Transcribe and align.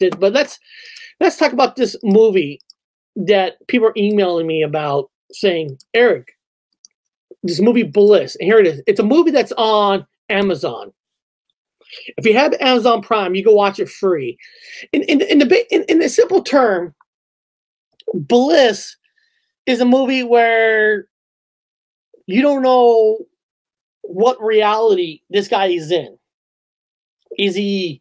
it, 0.00 0.18
but 0.18 0.32
let's 0.32 0.58
let's 1.20 1.36
talk 1.36 1.52
about 1.52 1.76
this 1.76 1.96
movie 2.02 2.60
that 3.16 3.54
people 3.68 3.88
are 3.88 3.94
emailing 3.96 4.46
me 4.46 4.62
about 4.62 5.10
saying, 5.32 5.78
Eric, 5.94 6.32
this 7.42 7.60
movie 7.60 7.82
Bliss. 7.82 8.36
And 8.36 8.46
here 8.46 8.58
it 8.58 8.66
is. 8.66 8.82
It's 8.86 9.00
a 9.00 9.04
movie 9.04 9.30
that's 9.30 9.52
on 9.52 10.06
Amazon. 10.28 10.92
If 12.16 12.26
you 12.26 12.34
have 12.34 12.54
Amazon 12.60 13.00
Prime, 13.00 13.34
you 13.34 13.44
can 13.44 13.54
watch 13.54 13.78
it 13.78 13.88
free. 13.88 14.36
In 14.92 15.02
in 15.04 15.22
in 15.22 15.38
the 15.38 15.74
in, 15.74 15.84
in 15.88 15.98
the 16.00 16.08
simple 16.08 16.42
term, 16.42 16.94
Bliss 18.12 18.96
is 19.66 19.80
a 19.80 19.84
movie 19.84 20.24
where 20.24 21.06
you 22.26 22.42
don't 22.42 22.62
know 22.62 23.18
what 24.02 24.40
reality 24.42 25.20
this 25.30 25.48
guy 25.48 25.66
is 25.66 25.90
in. 25.90 26.18
Is 27.38 27.54
he 27.54 28.00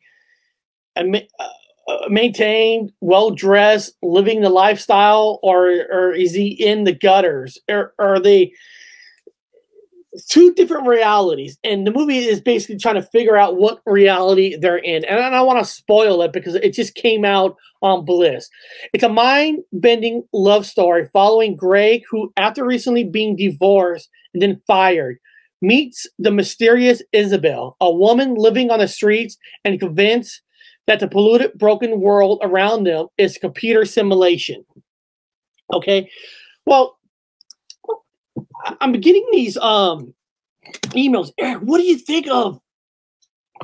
a, 0.95 1.01
uh, 1.39 1.47
uh, 1.87 2.07
maintained, 2.09 2.91
well 3.01 3.31
dressed, 3.31 3.93
living 4.01 4.41
the 4.41 4.49
lifestyle, 4.49 5.39
or 5.43 5.67
or 5.91 6.13
is 6.13 6.33
he 6.33 6.47
in 6.47 6.83
the 6.83 6.93
gutters? 6.93 7.57
Or 7.69 7.93
are 7.99 8.19
they 8.19 8.53
two 10.27 10.53
different 10.53 10.87
realities? 10.87 11.57
And 11.63 11.85
the 11.85 11.91
movie 11.91 12.17
is 12.17 12.41
basically 12.41 12.77
trying 12.77 12.95
to 12.95 13.03
figure 13.03 13.37
out 13.37 13.57
what 13.57 13.81
reality 13.85 14.55
they're 14.55 14.77
in. 14.77 15.05
And 15.05 15.19
I 15.19 15.29
don't 15.29 15.45
want 15.45 15.59
to 15.59 15.71
spoil 15.71 16.21
it 16.21 16.33
because 16.33 16.55
it 16.55 16.73
just 16.73 16.95
came 16.95 17.23
out 17.23 17.55
on 17.81 18.03
Bliss. 18.03 18.49
It's 18.93 19.03
a 19.03 19.09
mind 19.09 19.59
bending 19.71 20.23
love 20.33 20.65
story 20.65 21.07
following 21.13 21.55
Greg, 21.55 22.01
who, 22.09 22.33
after 22.37 22.65
recently 22.65 23.03
being 23.03 23.35
divorced 23.35 24.09
and 24.33 24.41
then 24.41 24.61
fired, 24.65 25.17
meets 25.61 26.07
the 26.19 26.31
mysterious 26.31 27.01
Isabel, 27.11 27.77
a 27.79 27.91
woman 27.91 28.35
living 28.35 28.71
on 28.71 28.79
the 28.79 28.87
streets 28.87 29.37
and 29.63 29.79
convinced 29.79 30.41
that 30.87 30.99
the 30.99 31.07
polluted, 31.07 31.53
broken 31.57 31.99
world 31.99 32.39
around 32.43 32.83
them 32.83 33.07
is 33.17 33.37
computer 33.37 33.85
simulation. 33.85 34.63
Okay, 35.73 36.09
well, 36.65 36.99
I'm 38.81 38.93
getting 38.93 39.27
these 39.31 39.57
um 39.57 40.13
emails. 40.91 41.31
Eric, 41.37 41.61
what 41.61 41.77
do 41.77 41.83
you 41.83 41.97
think 41.97 42.27
of 42.27 42.59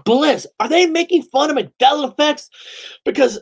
Bliss? 0.06 0.48
Are 0.60 0.70
they 0.70 0.88
making 0.88 1.24
fun 1.24 1.50
of 1.50 1.58
Mandela 1.58 2.12
effects? 2.12 2.50
Because 3.06 3.40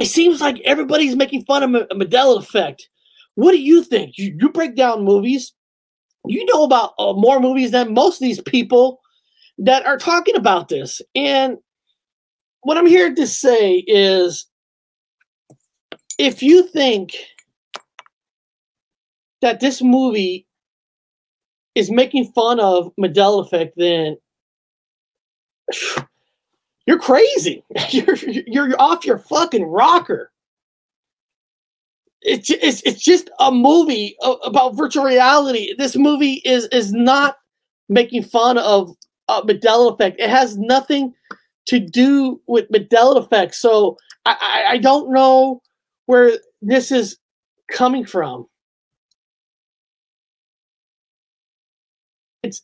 it 0.00 0.06
seems 0.06 0.40
like 0.40 0.60
everybody's 0.64 1.16
making 1.16 1.44
fun 1.44 1.62
of 1.62 1.70
Mandela 1.90 2.38
effect. 2.38 2.88
What 3.34 3.52
do 3.52 3.60
you 3.60 3.82
think? 3.84 4.18
You, 4.18 4.36
you 4.38 4.50
break 4.50 4.74
down 4.74 5.04
movies. 5.04 5.52
You 6.26 6.44
know 6.46 6.64
about 6.64 6.94
uh, 6.98 7.12
more 7.12 7.40
movies 7.40 7.70
than 7.70 7.94
most 7.94 8.16
of 8.16 8.26
these 8.26 8.40
people 8.40 9.00
that 9.58 9.86
are 9.86 9.98
talking 9.98 10.36
about 10.36 10.68
this. 10.68 11.00
And 11.14 11.58
what 12.62 12.76
I'm 12.76 12.86
here 12.86 13.14
to 13.14 13.26
say 13.26 13.84
is 13.86 14.46
if 16.18 16.42
you 16.42 16.64
think 16.68 17.14
that 19.40 19.60
this 19.60 19.80
movie 19.82 20.46
is 21.74 21.90
making 21.90 22.32
fun 22.32 22.58
of 22.58 22.92
Mandela 23.00 23.46
effect, 23.46 23.74
then 23.76 24.16
you're 26.86 26.98
crazy. 26.98 27.62
You're 27.90 28.16
you're 28.16 28.80
off 28.80 29.04
your 29.04 29.18
fucking 29.18 29.64
rocker. 29.64 30.32
It's 32.22 32.50
it's 32.50 32.82
it's 32.82 33.02
just 33.02 33.30
a 33.38 33.52
movie 33.52 34.16
about 34.42 34.74
virtual 34.74 35.04
reality. 35.04 35.74
This 35.76 35.96
movie 35.96 36.40
is 36.44 36.64
is 36.66 36.92
not 36.92 37.36
making 37.88 38.22
fun 38.24 38.58
of 38.58 38.90
uh, 39.28 39.42
Mandela 39.42 39.92
effect. 39.92 40.18
It 40.18 40.30
has 40.30 40.56
nothing 40.56 41.14
to 41.68 41.78
do 41.78 42.40
with 42.46 42.70
Mandela 42.70 43.18
effect. 43.18 43.54
So 43.54 43.96
I, 44.24 44.36
I, 44.40 44.72
I 44.72 44.78
don't 44.78 45.12
know 45.12 45.62
where 46.06 46.38
this 46.62 46.90
is 46.90 47.18
coming 47.70 48.04
from. 48.04 48.46
It's 52.42 52.62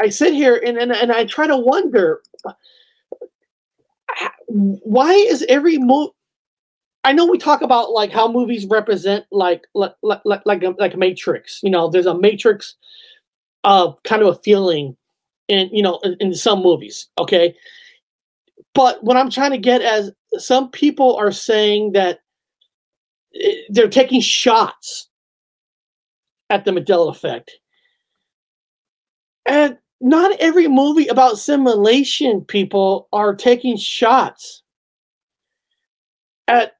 I 0.00 0.08
sit 0.08 0.34
here 0.34 0.60
and, 0.64 0.76
and, 0.76 0.90
and 0.90 1.12
I 1.12 1.24
try 1.24 1.46
to 1.46 1.56
wonder 1.56 2.20
uh, 2.44 2.52
why 4.48 5.12
is 5.12 5.46
every 5.48 5.78
movie 5.78 6.12
I 7.04 7.12
know 7.12 7.26
we 7.26 7.38
talk 7.38 7.60
about 7.60 7.92
like 7.92 8.10
how 8.10 8.26
movies 8.32 8.66
represent 8.66 9.26
like 9.30 9.66
like 9.74 9.94
like 10.02 10.42
like 10.46 10.62
a, 10.62 10.70
like 10.78 10.94
a 10.94 10.96
matrix. 10.96 11.60
You 11.62 11.70
know, 11.70 11.88
there's 11.88 12.06
a 12.06 12.18
matrix 12.18 12.76
of 13.62 14.02
kind 14.04 14.22
of 14.22 14.28
a 14.28 14.34
feeling 14.36 14.96
in 15.48 15.68
you 15.70 15.82
know 15.82 16.00
in, 16.02 16.16
in 16.18 16.34
some 16.34 16.62
movies. 16.62 17.08
Okay, 17.18 17.54
but 18.74 19.02
what 19.02 19.16
I'm 19.16 19.30
trying 19.30 19.52
to 19.52 19.58
get 19.58 19.82
as 19.82 20.10
some 20.36 20.70
people 20.70 21.16
are 21.16 21.32
saying 21.32 21.92
that 21.92 22.20
eh, 23.40 23.54
they're 23.68 23.88
taking 23.88 24.20
shots 24.20 25.08
at 26.50 26.64
the 26.64 26.72
Mandela 26.72 27.10
effect. 27.10 27.52
And 29.46 29.78
not 30.00 30.36
every 30.40 30.68
movie 30.68 31.06
about 31.06 31.38
simulation 31.38 32.42
people 32.42 33.08
are 33.12 33.34
taking 33.34 33.76
shots 33.76 34.62
at 36.48 36.72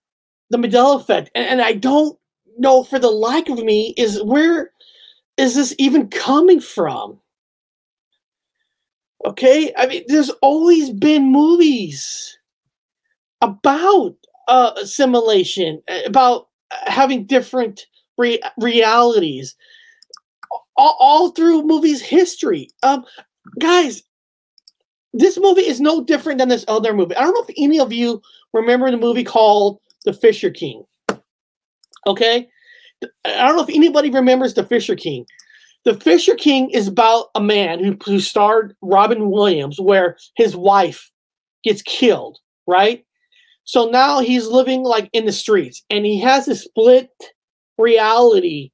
the 0.50 0.58
Mandela 0.58 1.00
effect. 1.00 1.30
And, 1.34 1.46
and 1.46 1.62
I 1.62 1.74
don't 1.74 2.18
know 2.58 2.84
for 2.84 2.98
the 2.98 3.10
like 3.10 3.48
of 3.48 3.58
me 3.58 3.94
is 3.96 4.22
where 4.22 4.72
is 5.36 5.54
this 5.54 5.74
even 5.78 6.08
coming 6.08 6.60
from? 6.60 7.18
Okay, 9.24 9.72
I 9.76 9.86
mean, 9.86 10.04
there's 10.06 10.30
always 10.42 10.90
been 10.90 11.32
movies 11.32 12.38
about 13.40 14.14
uh, 14.48 14.72
assimilation, 14.76 15.82
about 16.04 16.48
having 16.86 17.24
different 17.24 17.86
re- 18.18 18.42
realities, 18.58 19.56
all, 20.76 20.96
all, 21.00 21.30
through 21.30 21.62
movies' 21.62 22.02
history. 22.02 22.68
Um, 22.82 23.04
guys, 23.60 24.02
this 25.14 25.38
movie 25.38 25.62
is 25.62 25.80
no 25.80 26.04
different 26.04 26.38
than 26.38 26.48
this 26.48 26.64
other 26.68 26.92
movie. 26.92 27.16
I 27.16 27.22
don't 27.22 27.34
know 27.34 27.44
if 27.48 27.54
any 27.56 27.80
of 27.80 27.92
you 27.92 28.20
remember 28.52 28.90
the 28.90 28.96
movie 28.98 29.24
called 29.24 29.80
The 30.04 30.12
Fisher 30.12 30.50
King. 30.50 30.84
Okay, 32.06 32.46
I 33.24 33.46
don't 33.46 33.56
know 33.56 33.62
if 33.62 33.74
anybody 33.74 34.10
remembers 34.10 34.52
The 34.52 34.64
Fisher 34.64 34.96
King. 34.96 35.24
The 35.84 35.94
Fisher 35.94 36.34
King 36.34 36.70
is 36.70 36.88
about 36.88 37.26
a 37.34 37.40
man 37.40 37.82
who, 37.82 37.96
who 38.04 38.18
starred 38.18 38.74
Robin 38.80 39.30
Williams, 39.30 39.78
where 39.78 40.16
his 40.36 40.56
wife 40.56 41.10
gets 41.62 41.82
killed, 41.82 42.38
right? 42.66 43.04
So 43.64 43.90
now 43.90 44.20
he's 44.20 44.46
living 44.46 44.82
like 44.82 45.10
in 45.12 45.26
the 45.26 45.32
streets 45.32 45.82
and 45.90 46.04
he 46.04 46.18
has 46.20 46.48
a 46.48 46.56
split 46.56 47.10
reality 47.78 48.70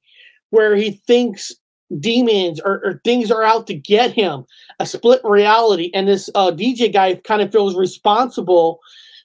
where 0.51 0.75
he 0.75 0.91
thinks 0.91 1.53
demons 1.99 2.59
or, 2.61 2.81
or 2.85 3.01
things 3.03 3.31
are 3.31 3.43
out 3.43 3.67
to 3.67 3.73
get 3.73 4.11
him, 4.11 4.45
a 4.79 4.85
split 4.85 5.21
reality. 5.23 5.91
And 5.93 6.07
this 6.07 6.29
uh, 6.35 6.51
DJ 6.51 6.91
guy 6.91 7.15
kind 7.15 7.41
of 7.41 7.51
feels 7.51 7.75
responsible 7.75 8.79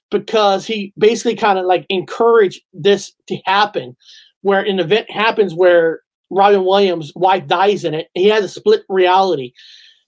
because 0.09 0.65
he 0.65 0.93
basically 0.97 1.35
kind 1.35 1.59
of 1.59 1.65
like 1.65 1.85
encouraged 1.89 2.61
this 2.73 3.13
to 3.27 3.37
happen, 3.45 3.95
where 4.41 4.61
an 4.61 4.79
event 4.79 5.09
happens 5.11 5.53
where 5.53 6.01
Robin 6.29 6.63
Williams' 6.65 7.13
wife 7.15 7.47
dies 7.47 7.85
in 7.85 7.93
it. 7.93 8.09
He 8.13 8.27
has 8.27 8.43
a 8.43 8.49
split 8.49 8.83
reality. 8.89 9.53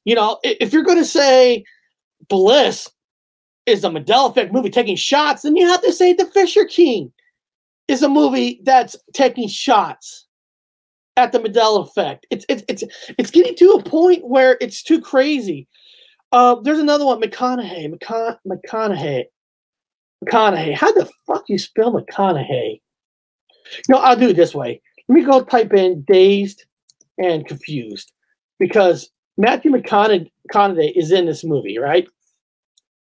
You 0.06 0.16
know, 0.16 0.40
if 0.44 0.74
you're 0.74 0.84
going 0.84 0.98
to 0.98 1.06
say 1.06 1.64
Bliss 2.28 2.90
is 3.66 3.84
a 3.84 3.90
Mandela 3.90 4.30
effect 4.30 4.52
movie 4.52 4.70
taking 4.70 4.96
shots, 4.96 5.44
then 5.44 5.56
you 5.56 5.68
have 5.68 5.82
to 5.82 5.94
say 5.94 6.14
The 6.14 6.26
Fisher 6.26 6.66
King 6.66 7.12
is 7.88 8.04
a 8.04 8.10
movie 8.10 8.62
that's 8.64 8.96
taking 9.14 9.48
shots 9.48 10.28
at 11.18 11.32
the 11.32 11.40
Mandela 11.40 11.86
effect. 11.86 12.26
It's 12.30 12.46
it's 12.50 12.64
it's 12.68 12.84
it's 13.18 13.32
getting 13.32 13.56
to 13.56 13.72
a 13.72 13.84
point 13.84 14.26
where 14.26 14.58
it's 14.62 14.84
too 14.84 15.02
crazy. 15.02 15.68
Uh, 16.32 16.56
there's 16.62 16.80
another 16.80 17.06
one, 17.06 17.20
McConaughey, 17.20 17.92
McCon- 17.92 18.38
McConaughey, 18.48 19.26
McConaughey. 20.24 20.74
How 20.74 20.92
the 20.92 21.10
fuck 21.28 21.44
you 21.48 21.58
spell 21.58 21.92
McConaughey? 21.92 22.82
No, 23.88 23.98
I'll 23.98 24.16
do 24.16 24.30
it 24.30 24.36
this 24.36 24.56
way. 24.56 24.82
Let 25.10 25.16
me 25.16 25.26
go 25.26 25.44
type 25.44 25.74
in 25.74 26.04
dazed 26.04 26.66
and 27.18 27.46
confused 27.46 28.14
because 28.60 29.10
Matthew 29.38 29.72
McConaughey 29.72 30.96
is 30.96 31.12
in 31.12 31.26
this 31.26 31.44
movie, 31.44 31.80
right? 31.80 32.08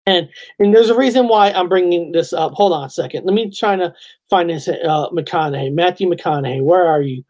And 0.05 0.29
and 0.57 0.73
there's 0.73 0.89
a 0.89 0.97
reason 0.97 1.27
why 1.27 1.51
I'm 1.51 1.67
bringing 1.67 2.13
this 2.13 2.31
up. 2.31 2.53
Hold 2.53 2.71
on 2.71 2.85
a 2.85 2.89
second. 2.89 3.25
Let 3.25 3.33
me 3.33 3.51
try 3.51 3.75
to 3.75 3.93
find 4.29 4.49
this 4.49 4.69
uh, 4.69 5.09
McConaughey. 5.09 5.73
Matthew 5.73 6.09
McConaughey, 6.09 6.63
where 6.63 6.87
are 6.87 7.01
you? 7.01 7.23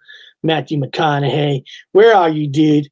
Matthew 0.43 0.79
McConaughey, 0.79 1.63
where 1.93 2.13
are 2.15 2.29
you, 2.29 2.47
dude? 2.47 2.87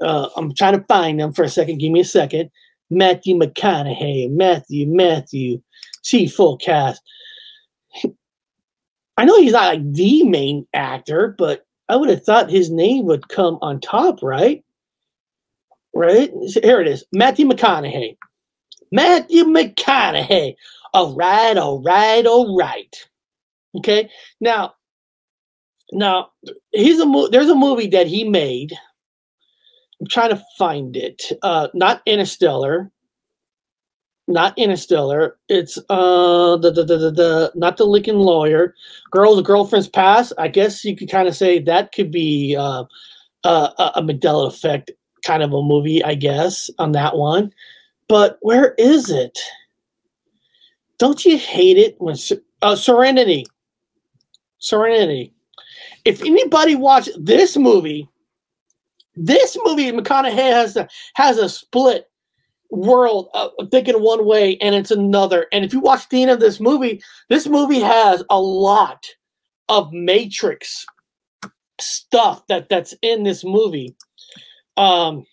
Uh, 0.00 0.28
I'm 0.36 0.54
trying 0.54 0.78
to 0.78 0.86
find 0.86 1.18
them 1.18 1.32
for 1.32 1.42
a 1.42 1.48
second. 1.48 1.78
Give 1.78 1.90
me 1.90 2.00
a 2.00 2.04
second. 2.04 2.50
Matthew 2.88 3.36
McConaughey, 3.36 4.30
Matthew, 4.30 4.86
Matthew. 4.86 5.60
See 6.02 6.28
full 6.28 6.56
cast. 6.56 7.02
I 9.16 9.24
know 9.24 9.38
he's 9.40 9.52
not 9.52 9.74
like 9.76 9.92
the 9.92 10.24
main 10.24 10.66
actor, 10.74 11.34
but 11.38 11.66
I 11.88 11.96
would 11.96 12.08
have 12.10 12.24
thought 12.24 12.50
his 12.50 12.70
name 12.70 13.06
would 13.06 13.28
come 13.28 13.58
on 13.62 13.80
top, 13.80 14.22
right? 14.22 14.64
Right? 15.94 16.32
Here 16.62 16.80
it 16.80 16.88
is 16.88 17.04
Matthew 17.12 17.46
McConaughey. 17.46 18.16
Matthew 18.92 19.44
McConaughey. 19.44 20.54
All 20.94 21.14
right, 21.16 21.56
all 21.56 21.82
right, 21.82 22.24
all 22.26 22.56
right. 22.56 23.08
Okay. 23.76 24.10
Now, 24.40 24.74
now 25.92 26.30
he's 26.72 27.00
a 27.00 27.06
mo- 27.06 27.28
there's 27.28 27.50
a 27.50 27.54
movie 27.54 27.88
that 27.88 28.06
he 28.06 28.24
made. 28.24 28.72
I'm 30.00 30.06
trying 30.08 30.30
to 30.30 30.42
find 30.58 30.96
it. 30.96 31.32
Uh, 31.42 31.68
not 31.74 32.02
Interstellar. 32.06 32.90
Not 34.26 34.56
Interstellar. 34.58 35.36
It's 35.48 35.78
uh 35.90 36.56
the 36.56 36.70
the 36.70 36.84
the, 36.84 36.96
the, 36.96 37.10
the 37.10 37.52
not 37.54 37.76
the 37.76 37.84
Lincoln 37.84 38.18
Lawyer. 38.18 38.74
Girls, 39.10 39.42
girlfriend's 39.42 39.88
past. 39.88 40.32
I 40.38 40.48
guess 40.48 40.84
you 40.84 40.96
could 40.96 41.10
kind 41.10 41.28
of 41.28 41.36
say 41.36 41.58
that 41.60 41.92
could 41.92 42.10
be 42.10 42.56
uh, 42.58 42.84
uh, 43.44 43.90
a 43.94 44.02
Mandela 44.02 44.48
effect 44.48 44.90
kind 45.24 45.42
of 45.42 45.52
a 45.52 45.62
movie, 45.62 46.02
I 46.04 46.14
guess, 46.14 46.70
on 46.78 46.92
that 46.92 47.16
one. 47.16 47.52
But 48.08 48.38
where 48.40 48.74
is 48.78 49.10
it? 49.10 49.38
Don't 50.98 51.24
you 51.24 51.36
hate 51.36 51.76
it 51.78 51.96
when 51.98 52.16
uh, 52.62 52.76
Serenity? 52.76 53.46
Serenity. 54.58 55.34
If 56.04 56.22
anybody 56.22 56.74
watched 56.74 57.10
this 57.18 57.56
movie, 57.56 58.08
this 59.16 59.56
movie 59.64 59.90
McConaughey 59.90 60.32
has 60.32 60.76
a, 60.76 60.88
has 61.14 61.38
a 61.38 61.48
split 61.48 62.10
world 62.74 63.28
of 63.34 63.52
thinking 63.70 64.00
one 64.00 64.26
way 64.26 64.56
and 64.58 64.74
it's 64.74 64.90
another. 64.90 65.46
And 65.52 65.64
if 65.64 65.72
you 65.72 65.80
watch 65.80 66.08
the 66.08 66.22
end 66.22 66.30
of 66.30 66.40
this 66.40 66.60
movie, 66.60 67.02
this 67.28 67.46
movie 67.46 67.80
has 67.80 68.22
a 68.30 68.40
lot 68.40 69.04
of 69.68 69.92
Matrix 69.92 70.84
stuff 71.80 72.46
that 72.48 72.68
that's 72.68 72.94
in 73.02 73.22
this 73.24 73.44
movie. 73.44 73.96
Um, 74.76 75.24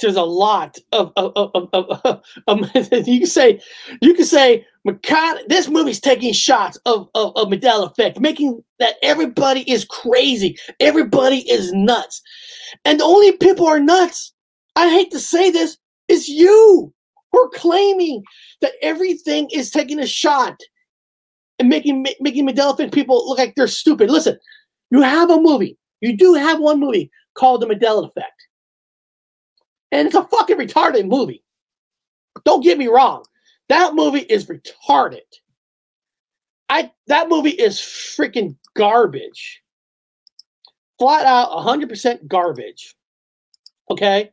there's 0.00 0.16
a 0.16 0.22
lot 0.22 0.78
of, 0.92 1.12
of, 1.16 1.32
of, 1.36 1.68
of, 1.72 2.22
of 2.46 2.76
you 3.06 3.20
can 3.20 3.26
say 3.26 3.60
you 4.00 4.14
can 4.14 4.24
say 4.24 4.64
McConaughey, 4.86 5.48
this 5.48 5.68
movie's 5.68 6.00
taking 6.00 6.32
shots 6.32 6.78
of, 6.86 7.08
of, 7.14 7.32
of 7.36 7.48
Mandela 7.48 7.90
effect, 7.90 8.20
making 8.20 8.62
that 8.78 8.96
everybody 9.02 9.68
is 9.70 9.84
crazy, 9.84 10.56
everybody 10.80 11.38
is 11.50 11.72
nuts. 11.72 12.22
And 12.84 13.00
the 13.00 13.04
only 13.04 13.32
people 13.32 13.66
are 13.66 13.80
nuts, 13.80 14.32
I 14.76 14.90
hate 14.90 15.10
to 15.12 15.18
say 15.18 15.50
this, 15.50 15.78
it's 16.08 16.28
you. 16.28 16.92
We're 17.32 17.48
claiming 17.48 18.22
that 18.60 18.72
everything 18.82 19.48
is 19.52 19.70
taking 19.70 19.98
a 19.98 20.06
shot 20.06 20.58
and 21.58 21.68
making 21.68 22.06
making 22.20 22.44
effect 22.44 22.92
people 22.92 23.28
look 23.28 23.38
like 23.38 23.54
they're 23.56 23.66
stupid. 23.66 24.10
Listen, 24.10 24.38
you 24.90 25.02
have 25.02 25.30
a 25.30 25.40
movie. 25.40 25.76
You 26.00 26.16
do 26.16 26.34
have 26.34 26.60
one 26.60 26.78
movie 26.78 27.10
called 27.34 27.62
The 27.62 27.66
Mandela 27.66 28.06
Effect. 28.06 28.32
And 29.92 30.06
it's 30.06 30.16
a 30.16 30.24
fucking 30.24 30.56
retarded 30.56 31.08
movie. 31.08 31.42
Don't 32.44 32.62
get 32.62 32.78
me 32.78 32.86
wrong. 32.86 33.24
That 33.68 33.94
movie 33.94 34.20
is 34.20 34.46
retarded. 34.46 35.20
I 36.68 36.92
that 37.06 37.28
movie 37.28 37.50
is 37.50 37.78
freaking 37.78 38.56
garbage. 38.74 39.62
Flat 40.98 41.26
out 41.26 41.50
100% 41.50 42.26
garbage. 42.26 42.94
Okay? 43.90 44.30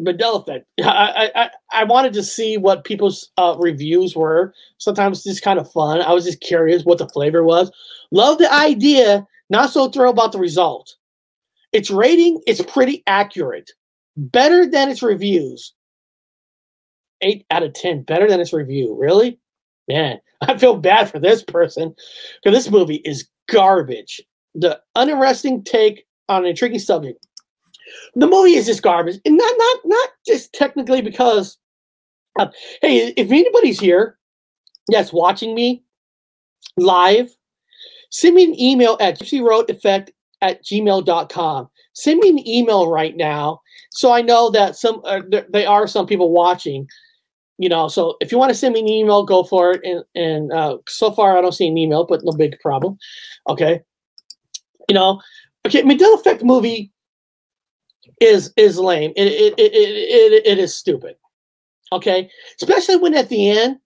Mandela 0.00 0.42
effect. 0.42 0.66
I, 0.80 1.30
I 1.34 1.50
I 1.72 1.84
wanted 1.84 2.12
to 2.14 2.22
see 2.22 2.56
what 2.56 2.84
people's 2.84 3.30
uh, 3.36 3.56
reviews 3.58 4.16
were. 4.16 4.54
Sometimes 4.78 5.26
it's 5.26 5.40
kind 5.40 5.58
of 5.58 5.70
fun. 5.70 6.00
I 6.00 6.12
was 6.12 6.24
just 6.24 6.40
curious 6.40 6.84
what 6.84 6.98
the 6.98 7.08
flavor 7.08 7.44
was. 7.44 7.70
Love 8.10 8.38
the 8.38 8.52
idea. 8.52 9.26
Not 9.50 9.70
so 9.70 9.88
thrilled 9.88 10.14
about 10.14 10.32
the 10.32 10.38
result. 10.38 10.96
Its 11.72 11.90
rating 11.90 12.40
is 12.46 12.62
pretty 12.62 13.02
accurate, 13.06 13.70
better 14.16 14.66
than 14.66 14.88
its 14.88 15.02
reviews. 15.02 15.74
Eight 17.20 17.44
out 17.50 17.62
of 17.62 17.74
ten, 17.74 18.02
better 18.02 18.28
than 18.28 18.40
its 18.40 18.52
review. 18.52 18.96
Really, 18.98 19.38
man, 19.88 20.20
I 20.40 20.56
feel 20.56 20.76
bad 20.76 21.10
for 21.10 21.18
this 21.18 21.42
person 21.42 21.94
because 22.42 22.56
this 22.56 22.72
movie 22.72 23.02
is 23.04 23.28
garbage. 23.48 24.22
The 24.54 24.80
uninteresting 24.96 25.64
take 25.64 26.06
on 26.28 26.44
an 26.44 26.50
intriguing 26.50 26.78
subject 26.78 27.26
the 28.14 28.26
movie 28.26 28.54
is 28.54 28.66
just 28.66 28.82
garbage, 28.82 29.20
and 29.24 29.36
not 29.36 29.54
not 29.58 29.76
not 29.84 30.08
just 30.26 30.52
technically 30.52 31.02
because. 31.02 31.58
Uh, 32.38 32.48
hey, 32.80 33.12
if 33.18 33.30
anybody's 33.30 33.78
here 33.78 34.18
that's 34.88 35.12
watching 35.12 35.54
me 35.54 35.84
live, 36.78 37.30
send 38.10 38.34
me 38.34 38.44
an 38.44 38.58
email 38.58 38.96
at 39.00 39.20
gypsyroadeffect 39.20 40.08
at 40.40 40.64
gmail.com. 40.64 41.68
Send 41.92 42.20
me 42.20 42.30
an 42.30 42.48
email 42.48 42.88
right 42.88 43.14
now 43.14 43.60
so 43.92 44.12
I 44.12 44.22
know 44.22 44.50
that 44.50 44.76
some 44.76 45.02
uh, 45.04 45.20
there, 45.28 45.46
there 45.50 45.68
are 45.68 45.86
some 45.86 46.06
people 46.06 46.32
watching. 46.32 46.88
You 47.58 47.68
know, 47.68 47.86
so 47.86 48.16
if 48.20 48.32
you 48.32 48.38
want 48.38 48.50
to 48.50 48.54
send 48.54 48.74
me 48.74 48.80
an 48.80 48.88
email, 48.88 49.24
go 49.24 49.44
for 49.44 49.72
it. 49.72 49.80
And 49.84 50.02
and 50.14 50.52
uh, 50.52 50.78
so 50.88 51.12
far, 51.12 51.36
I 51.36 51.40
don't 51.40 51.52
see 51.52 51.68
an 51.68 51.78
email, 51.78 52.04
but 52.04 52.24
no 52.24 52.32
big 52.32 52.58
problem. 52.60 52.98
Okay, 53.48 53.80
you 54.88 54.94
know, 54.94 55.20
okay, 55.66 55.82
Mandela 55.82 56.18
Effect 56.18 56.42
movie 56.42 56.91
is 58.20 58.52
is 58.56 58.78
lame. 58.78 59.12
It 59.16 59.26
it, 59.26 59.54
it, 59.58 59.72
it, 59.74 60.46
it 60.46 60.58
is 60.58 60.76
stupid. 60.76 61.16
Okay, 61.92 62.30
especially 62.60 62.96
when 62.96 63.14
at 63.14 63.28
the 63.28 63.50
end 63.50 63.78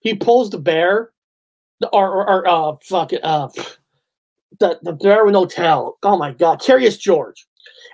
he 0.00 0.14
pulls 0.14 0.50
the 0.50 0.58
bear, 0.58 1.12
or 1.92 2.10
or, 2.10 2.28
or 2.28 2.48
uh 2.48 2.76
fuck 2.82 3.12
it, 3.12 3.24
uh 3.24 3.48
the 4.60 4.78
the 4.82 4.92
bear 4.92 5.24
with 5.24 5.34
no 5.34 5.46
tail. 5.46 5.98
Oh 6.02 6.16
my 6.16 6.32
god, 6.32 6.60
Curious 6.60 6.96
George, 6.96 7.46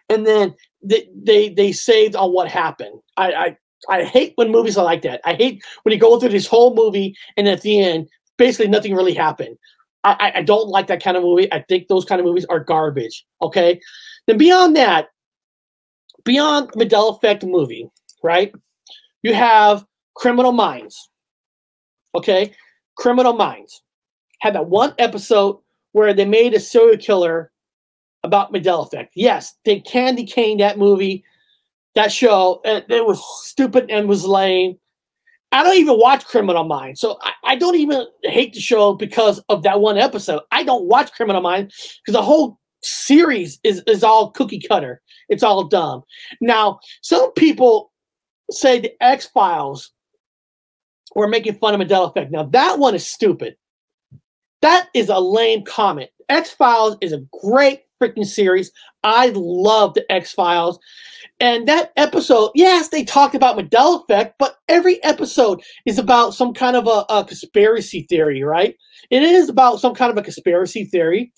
and 0.09 0.27
then 0.27 0.55
they 0.83 1.09
they 1.15 1.49
they 1.49 1.73
saved 1.73 2.17
on 2.17 2.33
what 2.33 2.49
happened. 2.49 3.01
I 3.17 3.33
I. 3.33 3.57
I 3.87 4.03
hate 4.03 4.33
when 4.37 4.51
movies 4.51 4.79
are 4.79 4.85
like 4.85 5.03
that. 5.03 5.21
I 5.27 5.35
hate 5.35 5.63
when 5.83 5.93
you 5.93 5.99
go 5.99 6.19
through 6.19 6.31
this 6.31 6.47
whole 6.47 6.75
movie 6.75 7.15
and 7.37 7.47
at 7.47 7.61
the 7.61 7.81
end, 7.81 8.09
basically 8.39 8.67
nothing 8.67 8.95
really 8.95 9.13
happened. 9.13 9.59
I, 10.05 10.33
I 10.37 10.43
don't 10.43 10.69
like 10.71 10.87
that 10.87 11.03
kind 11.03 11.19
of 11.19 11.23
movie. 11.23 11.53
I 11.53 11.61
think 11.61 11.89
those 11.89 12.07
kind 12.07 12.19
of 12.19 12.25
movies 12.25 12.47
are 12.47 12.61
garbage. 12.61 13.27
Okay. 13.43 13.79
Then 14.27 14.39
beyond 14.39 14.75
that, 14.77 15.09
beyond 16.25 16.71
Mandela 16.73 17.17
Effect 17.17 17.45
movie, 17.45 17.89
right? 18.23 18.53
You 19.23 19.35
have 19.35 19.85
Criminal 20.15 20.53
Minds. 20.53 21.11
Okay, 22.15 22.55
Criminal 22.97 23.33
Minds 23.33 23.83
had 24.41 24.55
that 24.55 24.67
one 24.67 24.95
episode 24.99 25.59
where 25.93 26.13
they 26.13 26.25
made 26.25 26.55
a 26.55 26.61
serial 26.61 26.97
killer 26.97 27.51
about 28.23 28.53
Mandela 28.53 28.87
Effect. 28.87 29.13
Yes, 29.15 29.55
they 29.65 29.81
candy 29.81 30.25
cane 30.25 30.59
that 30.59 30.79
movie, 30.79 31.25
that 31.95 32.13
show. 32.13 32.61
And 32.65 32.85
it 32.89 33.07
was 33.07 33.23
stupid 33.47 33.87
and 33.91 34.09
was 34.09 34.25
lame. 34.25 34.79
I 35.53 35.63
don't 35.63 35.77
even 35.77 35.99
watch 35.99 36.25
Criminal 36.25 36.65
Minds, 36.65 37.01
so 37.01 37.17
I, 37.23 37.33
I, 37.45 37.57
don't 37.57 37.77
even 37.77 38.07
hate 38.25 38.55
the 38.55 38.61
show 38.61 38.93
because 38.93 39.39
of 39.49 39.63
that 39.63 39.81
one 39.81 39.97
episode. 39.97 40.43
I 40.51 40.65
don't 40.65 40.87
watch 40.87 41.13
Criminal 41.13 41.43
Minds 41.43 42.01
because 42.05 42.19
the 42.19 42.25
whole 42.25 42.59
series 42.85 43.59
is, 43.65 43.83
is 43.87 44.05
all 44.05 44.31
cookie 44.31 44.61
cutter. 44.61 45.01
It's 45.29 45.43
all 45.43 45.65
dumb. 45.65 46.03
Now, 46.41 46.81
some 47.03 47.33
people 47.33 47.93
say 48.51 48.81
the 48.81 48.93
X 49.03 49.27
Files 49.27 49.93
were 51.15 51.29
making 51.29 51.55
fun 51.55 51.81
of 51.81 51.87
Mandela 51.87 52.11
Effect. 52.11 52.31
Now, 52.31 52.45
that 52.45 52.79
one 52.79 52.95
is 52.95 53.07
stupid. 53.07 53.57
That 54.63 54.89
is 54.95 55.09
a 55.09 55.19
lame 55.19 55.65
comment. 55.65 56.11
X 56.29 56.51
Files 56.51 56.97
is 57.01 57.13
a 57.13 57.25
great 57.43 57.83
freaking 58.03 58.27
series. 58.27 58.71
I 59.03 59.33
love 59.35 59.95
the 59.95 60.11
X 60.11 60.33
Files. 60.33 60.79
And 61.41 61.67
that 61.69 61.93
episode, 61.97 62.53
yes, 62.55 62.89
they 62.89 63.05
talked 63.05 63.35
about 63.35 63.59
Mandela 63.59 64.03
Effect, 64.03 64.37
but 64.39 64.57
every 64.69 65.03
episode 65.03 65.63
is 65.85 65.99
about 65.99 66.33
some 66.35 66.55
kind 66.55 66.77
of 66.77 66.87
a, 66.87 67.05
a 67.13 67.25
conspiracy 67.25 68.07
theory, 68.09 68.43
right? 68.45 68.77
It 69.11 69.23
is 69.23 69.49
about 69.49 69.81
some 69.81 69.95
kind 69.95 70.11
of 70.11 70.17
a 70.17 70.23
conspiracy 70.23 70.85
theory. 70.85 71.33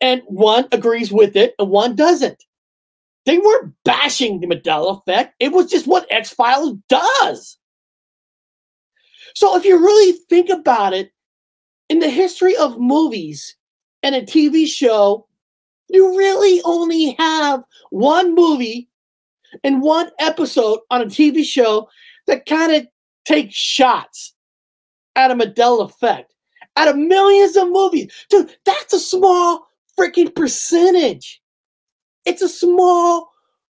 And 0.00 0.22
one 0.26 0.66
agrees 0.72 1.10
with 1.10 1.36
it 1.36 1.54
and 1.58 1.70
one 1.70 1.96
doesn't. 1.96 2.42
They 3.24 3.38
weren't 3.38 3.74
bashing 3.84 4.38
the 4.40 4.46
Mandela 4.46 5.00
effect. 5.00 5.34
It 5.40 5.50
was 5.50 5.68
just 5.68 5.88
what 5.88 6.06
X 6.10 6.30
Files 6.30 6.74
does. 6.88 7.58
So 9.34 9.56
if 9.56 9.64
you 9.64 9.76
really 9.78 10.18
think 10.30 10.48
about 10.48 10.94
it, 10.94 11.10
in 11.88 11.98
the 11.98 12.08
history 12.08 12.56
of 12.56 12.78
movies 12.78 13.56
and 14.02 14.14
a 14.14 14.22
TV 14.22 14.66
show, 14.66 15.26
you 15.88 16.16
really 16.16 16.60
only 16.64 17.16
have 17.18 17.62
one 17.90 18.34
movie 18.34 18.88
and 19.64 19.82
one 19.82 20.10
episode 20.18 20.80
on 20.90 21.02
a 21.02 21.06
TV 21.06 21.44
show 21.44 21.88
that 22.26 22.46
kind 22.46 22.72
of 22.72 22.86
takes 23.24 23.54
shots 23.54 24.34
at 25.14 25.30
a 25.30 25.34
Mandela 25.34 25.84
effect. 25.84 26.32
Out 26.76 26.88
of 26.88 26.96
millions 26.96 27.56
of 27.56 27.70
movies. 27.70 28.12
Dude, 28.28 28.54
that's 28.66 28.92
a 28.92 29.00
small 29.00 29.66
freaking 29.98 30.34
percentage. 30.34 31.40
It's 32.26 32.42
a 32.42 32.48
small 32.48 33.30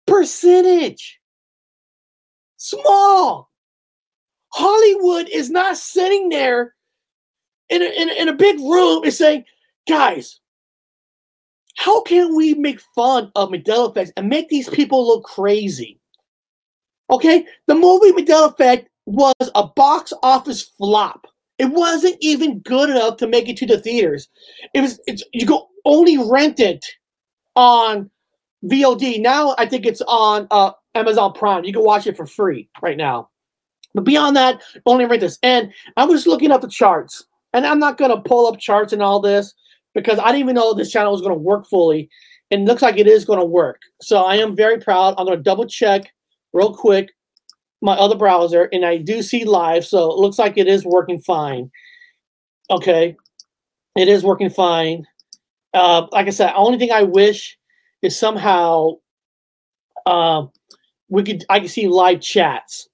percentage. 0.07 1.21
Small. 2.57 3.51
Hollywood 4.55 5.29
is 5.29 5.51
not 5.51 5.77
sitting 5.77 6.31
there 6.31 6.75
in 7.69 7.83
a, 7.83 7.85
in 7.85 8.09
a, 8.09 8.13
in 8.23 8.29
a 8.29 8.33
big 8.33 8.59
room 8.61 9.03
and 9.05 9.13
saying, 9.13 9.45
guys, 9.87 10.41
how 11.77 12.01
can 12.03 12.35
we 12.35 12.55
make 12.55 12.81
fun 12.95 13.31
of 13.37 13.51
Mandela 13.51 13.91
effects 13.91 14.11
and 14.17 14.29
make 14.29 14.49
these 14.49 14.69
people 14.69 15.07
look 15.07 15.25
crazy? 15.25 16.01
Okay, 17.11 17.47
the 17.67 17.75
movie 17.75 18.13
Mandela 18.13 18.51
Effect 18.51 18.89
was 19.05 19.35
a 19.55 19.67
box 19.69 20.13
office 20.23 20.63
flop. 20.63 21.27
It 21.59 21.67
wasn't 21.67 22.17
even 22.21 22.59
good 22.61 22.91
enough 22.91 23.19
to 23.19 23.29
make 23.29 23.49
it 23.49 23.57
to 23.59 23.67
the 23.67 23.79
theaters. 23.79 24.29
It 24.75 24.81
was 24.81 25.01
it's 25.07 25.23
you 25.33 25.47
go 25.47 25.69
only 25.85 26.19
rent 26.19 26.61
it 26.61 26.85
on 27.55 28.11
VOD. 28.65 29.21
Now 29.21 29.55
I 29.59 29.67
think 29.67 29.87
it's 29.87 30.03
on 30.03 30.49
uh, 30.51 30.73
Amazon 30.95 31.33
Prime. 31.35 31.65
You 31.65 31.73
can 31.73 31.85
watch 31.85 32.07
it 32.07 32.17
for 32.17 32.27
free 32.27 32.69
right 32.83 32.97
now. 32.97 33.29
But 33.95 34.05
beyond 34.05 34.37
that, 34.37 34.63
only 34.87 35.05
rent 35.05 35.21
this. 35.21 35.39
And 35.43 35.73
I 35.97 36.05
was 36.05 36.27
looking 36.27 36.51
up 36.51 36.63
the 36.63 36.69
charts, 36.69 37.25
and 37.53 37.67
I'm 37.67 37.79
not 37.79 37.97
gonna 37.99 38.21
pull 38.21 38.47
up 38.47 38.59
charts 38.59 38.93
and 38.93 39.03
all 39.03 39.21
this 39.21 39.55
because 39.97 40.21
I 40.21 40.27
didn't 40.27 40.41
even 40.41 40.55
know 40.55 40.73
this 40.75 40.93
channel 40.93 41.11
was 41.11 41.23
gonna 41.23 41.35
work 41.35 41.67
fully. 41.67 42.09
And 42.53 42.65
looks 42.65 42.83
like 42.83 42.97
it 42.97 43.09
is 43.09 43.25
gonna 43.25 43.45
work. 43.45 43.81
So 44.01 44.23
I 44.23 44.37
am 44.37 44.55
very 44.55 44.79
proud. 44.79 45.17
I'm 45.19 45.27
gonna 45.27 45.39
double 45.39 45.67
check 45.67 46.13
real 46.53 46.73
quick 46.73 47.11
my 47.83 47.95
other 47.95 48.17
browser, 48.17 48.69
and 48.73 48.85
I 48.85 48.99
do 48.99 49.23
see 49.23 49.45
live, 49.45 49.85
so 49.85 50.11
it 50.11 50.19
looks 50.19 50.39
like 50.39 50.57
it 50.57 50.67
is 50.67 50.85
working 50.85 51.21
fine. 51.21 51.71
Okay, 52.71 53.17
it 53.97 54.09
is 54.09 54.25
working 54.25 54.51
fine. 54.51 55.07
Uh, 55.75 56.07
like 56.13 56.27
I 56.27 56.31
said, 56.31 56.53
only 56.55 56.79
thing 56.79 56.91
I 56.91 57.03
wish 57.03 57.59
is 58.03 58.19
somehow 58.19 58.93
um, 60.07 60.51
we 61.09 61.23
could 61.23 61.45
I 61.49 61.61
could 61.61 61.71
see 61.71 61.87
live 61.89 62.21
chats. 62.21 62.89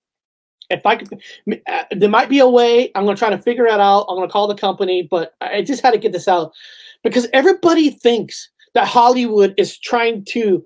If 0.69 0.85
I 0.87 0.97
could, 0.97 1.21
uh, 1.67 1.85
there 1.93 2.09
might 2.09 2.29
be 2.29 2.39
a 2.41 2.49
way. 2.49 2.91
I'm 2.95 3.05
gonna 3.05 3.17
try 3.17 3.31
to 3.31 3.39
figure 3.39 3.67
it 3.67 3.81
out. 3.81 4.07
I'm 4.09 4.17
gonna 4.17 4.29
call 4.29 4.49
the 4.49 4.55
company, 4.55 5.07
but 5.09 5.35
I 5.41 5.63
just 5.63 5.83
had 5.83 5.93
to 5.93 5.99
get 5.99 6.13
this 6.13 6.29
out 6.29 6.53
because 7.03 7.29
everybody 7.33 7.91
thinks 7.91 8.51
that 8.75 8.87
Hollywood 8.87 9.55
is 9.57 9.79
trying 9.79 10.25
to 10.27 10.65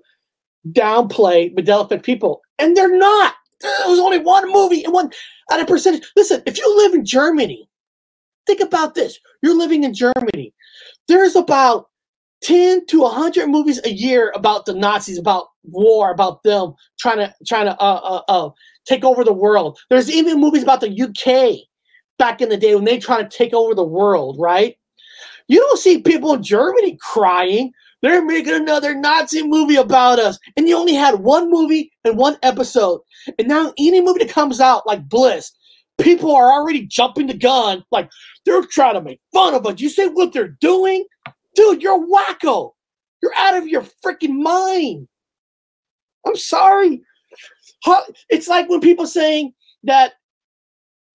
downplay 0.71 1.53
Mandela 1.55 2.01
people, 2.03 2.41
and 2.59 2.75
they're 2.75 2.97
not. 2.97 3.35
There 3.61 3.89
was 3.89 3.99
only 3.99 4.19
one 4.19 4.51
movie 4.51 4.83
and 4.83 4.93
one 4.93 5.11
at 5.51 5.59
a 5.59 5.65
percentage. 5.65 6.03
Listen, 6.15 6.43
if 6.45 6.57
you 6.57 6.77
live 6.77 6.93
in 6.93 7.05
Germany, 7.05 7.67
think 8.45 8.59
about 8.59 8.95
this. 8.95 9.19
You're 9.41 9.57
living 9.57 9.83
in 9.83 9.93
Germany. 9.93 10.53
There's 11.07 11.35
about 11.35 11.89
10 12.43 12.85
to 12.87 13.01
100 13.01 13.47
movies 13.47 13.79
a 13.83 13.91
year 13.91 14.31
about 14.35 14.65
the 14.65 14.73
Nazis, 14.73 15.17
about 15.17 15.47
war, 15.63 16.11
about 16.11 16.43
them 16.43 16.73
trying 16.99 17.17
to 17.17 17.33
trying 17.45 17.65
to 17.65 17.79
uh, 17.81 18.21
uh, 18.27 18.31
uh, 18.31 18.49
take 18.85 19.03
over 19.03 19.23
the 19.23 19.33
world. 19.33 19.79
There's 19.89 20.11
even 20.11 20.39
movies 20.39 20.63
about 20.63 20.81
the 20.81 21.01
UK 21.01 21.67
back 22.19 22.41
in 22.41 22.49
the 22.49 22.57
day 22.57 22.75
when 22.75 22.85
they 22.85 22.99
try 22.99 23.21
to 23.21 23.29
take 23.29 23.53
over 23.53 23.73
the 23.73 23.83
world, 23.83 24.37
right? 24.39 24.77
You 25.47 25.59
don't 25.59 25.79
see 25.79 26.01
people 26.01 26.33
in 26.33 26.43
Germany 26.43 26.97
crying. 27.01 27.71
They're 28.01 28.23
making 28.23 28.53
another 28.53 28.93
Nazi 28.93 29.47
movie 29.47 29.77
about 29.77 30.19
us. 30.19 30.37
And 30.55 30.67
you 30.67 30.77
only 30.77 30.93
had 30.93 31.15
one 31.15 31.49
movie 31.49 31.91
and 32.03 32.17
one 32.17 32.37
episode. 32.43 33.01
And 33.39 33.47
now 33.47 33.73
any 33.77 34.01
movie 34.01 34.23
that 34.23 34.33
comes 34.33 34.59
out 34.59 34.85
like 34.85 35.07
Bliss, 35.09 35.51
people 35.97 36.35
are 36.35 36.51
already 36.51 36.85
jumping 36.85 37.27
the 37.27 37.33
gun. 37.33 37.83
Like 37.91 38.09
they're 38.45 38.61
trying 38.63 38.93
to 38.95 39.01
make 39.01 39.19
fun 39.33 39.53
of 39.55 39.65
us. 39.65 39.79
You 39.79 39.89
see 39.89 40.07
what 40.07 40.33
they're 40.33 40.57
doing? 40.61 41.05
Dude, 41.55 41.81
you're 41.81 42.05
wacko. 42.05 42.73
You're 43.23 43.35
out 43.35 43.57
of 43.57 43.67
your 43.67 43.83
freaking 44.05 44.43
mind. 44.43 45.07
I'm 46.25 46.35
sorry. 46.35 47.01
It's 48.29 48.47
like 48.47 48.69
when 48.69 48.81
people 48.81 49.07
saying 49.07 49.53
that 49.85 50.13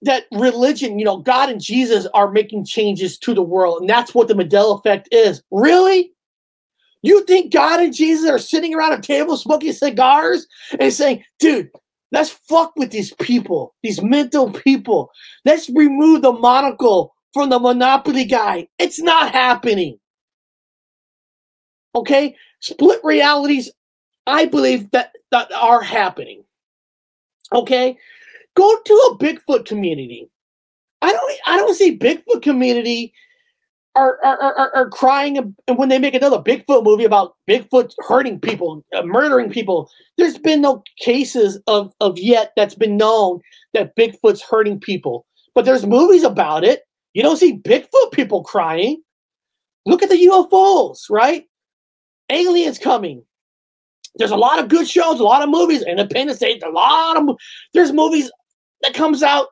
that 0.02 0.25
religion, 0.32 0.99
you 0.99 1.04
know, 1.04 1.18
God 1.18 1.49
and 1.49 1.61
Jesus 1.61 2.06
are 2.14 2.30
making 2.30 2.64
changes 2.64 3.18
to 3.18 3.35
the 3.35 3.42
world, 3.42 3.80
and 3.80 3.88
that's 3.88 4.14
what 4.14 4.28
the 4.28 4.35
Mandela 4.35 4.78
effect 4.78 5.09
is. 5.12 5.42
Really? 5.50 6.12
You 7.02 7.25
think 7.25 7.52
God 7.52 7.80
and 7.80 7.94
Jesus 7.94 8.30
are 8.30 8.38
sitting 8.38 8.75
around 8.75 8.92
a 8.92 9.00
table 9.00 9.37
smoking 9.37 9.73
cigars 9.73 10.47
and 10.78 10.92
saying, 10.92 11.25
dude, 11.40 11.71
let's 12.12 12.30
fuck 12.30 12.73
with 12.76 12.90
these 12.90 13.12
people, 13.14 13.75
these 13.82 14.00
mental 14.00 14.52
people. 14.52 15.11
Let's 15.44 15.68
remove 15.68 16.23
the 16.23 16.32
monocle 16.32 17.14
from 17.32 17.50
the 17.50 17.59
monopoly 17.59 18.25
guy. 18.25 18.68
It's 18.78 19.00
not 19.00 19.32
happening. 19.32 19.99
Okay? 21.94 22.37
Split 22.61 23.00
realities, 23.02 23.71
I 24.26 24.47
believe 24.47 24.90
that, 24.92 25.12
that 25.32 25.50
are 25.52 25.82
happening. 25.82 26.44
Okay? 27.52 27.99
Go 28.54 28.78
to 28.85 28.94
a 29.11 29.18
Bigfoot 29.18 29.66
community. 29.66 30.28
I 31.00 31.12
don't 31.12 31.32
I 31.47 31.56
don't 31.56 31.75
see 31.75 31.99
Bigfoot 31.99 32.42
community 32.42 33.12
are 33.94 34.18
are, 34.25 34.40
are, 34.40 34.75
are 34.75 34.88
crying 34.88 35.37
and 35.37 35.78
when 35.78 35.88
they 35.88 35.99
make 35.99 36.14
another 36.14 36.38
Bigfoot 36.38 36.85
movie 36.85 37.04
about 37.04 37.35
Bigfoot 37.49 37.92
hurting 37.99 38.40
people, 38.40 38.85
uh, 38.94 39.02
murdering 39.02 39.50
people. 39.50 39.90
There's 40.16 40.38
been 40.38 40.61
no 40.61 40.82
cases 40.99 41.61
of 41.66 41.92
of 42.00 42.18
yet 42.18 42.52
that's 42.56 42.75
been 42.75 42.97
known 42.97 43.40
that 43.75 43.97
Bigfoot's 43.97 44.42
hurting 44.42 44.80
people. 44.80 45.26
But 45.54 45.64
there's 45.64 45.87
movies 45.87 46.23
about 46.23 46.64
it. 46.64 46.82
You 47.14 47.23
don't 47.23 47.37
see 47.37 47.59
Bigfoot 47.59 48.12
people 48.12 48.42
crying. 48.42 49.02
Look 49.85 50.02
at 50.02 50.09
the 50.09 50.28
UFOs, 50.30 51.11
right? 51.11 51.44
Aliens 52.30 52.78
coming. 52.78 53.25
There's 54.16 54.30
a 54.30 54.37
lot 54.37 54.59
of 54.59 54.68
good 54.68 54.88
shows, 54.88 55.21
a 55.21 55.25
lot 55.25 55.42
of 55.42 55.49
movies. 55.49 55.82
Independence 55.82 56.38
Day, 56.38 56.61
a 56.64 56.71
lot 56.71 57.16
of 57.16 57.37
there's 57.75 57.92
movies 57.92 58.30
that 58.83 58.95
comes 58.95 59.23
out 59.23 59.49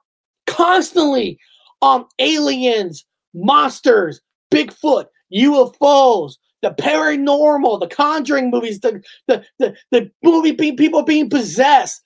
constantly 0.46 1.38
on 1.80 2.04
aliens, 2.18 3.04
monsters, 3.34 4.20
Bigfoot, 4.52 5.06
UFOs, 5.34 6.34
the 6.62 6.70
paranormal, 6.70 7.80
the 7.80 7.86
Conjuring 7.86 8.50
movies, 8.50 8.80
the 8.80 9.02
the 9.26 9.44
the, 9.58 9.74
the 9.90 10.10
movie 10.22 10.52
being 10.52 10.76
people 10.76 11.02
being 11.02 11.30
possessed, 11.30 12.02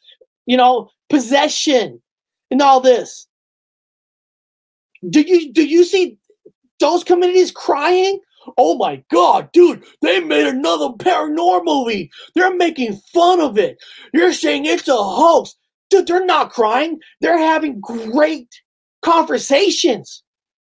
you 0.47 0.57
know, 0.57 0.91
possession, 1.11 2.01
and 2.51 2.63
all 2.63 2.81
this. 2.81 3.27
Do 5.09 5.23
you 5.23 5.53
do 5.53 5.67
you 5.67 5.85
see 5.85 6.19
those 6.81 7.05
communities 7.05 7.51
crying? 7.51 8.21
Oh 8.59 8.77
my 8.77 9.03
god, 9.11 9.51
dude, 9.53 9.83
they 10.03 10.21
made 10.21 10.47
another 10.47 10.89
paranormal 10.91 11.65
movie. 11.65 12.11
They're 12.35 12.55
making 12.55 13.01
fun 13.13 13.41
of 13.41 13.59
it. 13.59 13.79
You're 14.13 14.35
saying 14.35 14.67
it's 14.67 14.87
a 14.89 14.97
hoax. 14.97 15.55
Dude, 15.91 16.07
they're 16.07 16.25
not 16.25 16.51
crying. 16.51 16.99
They're 17.21 17.39
having 17.39 17.81
great 17.81 18.49
conversations, 19.03 20.23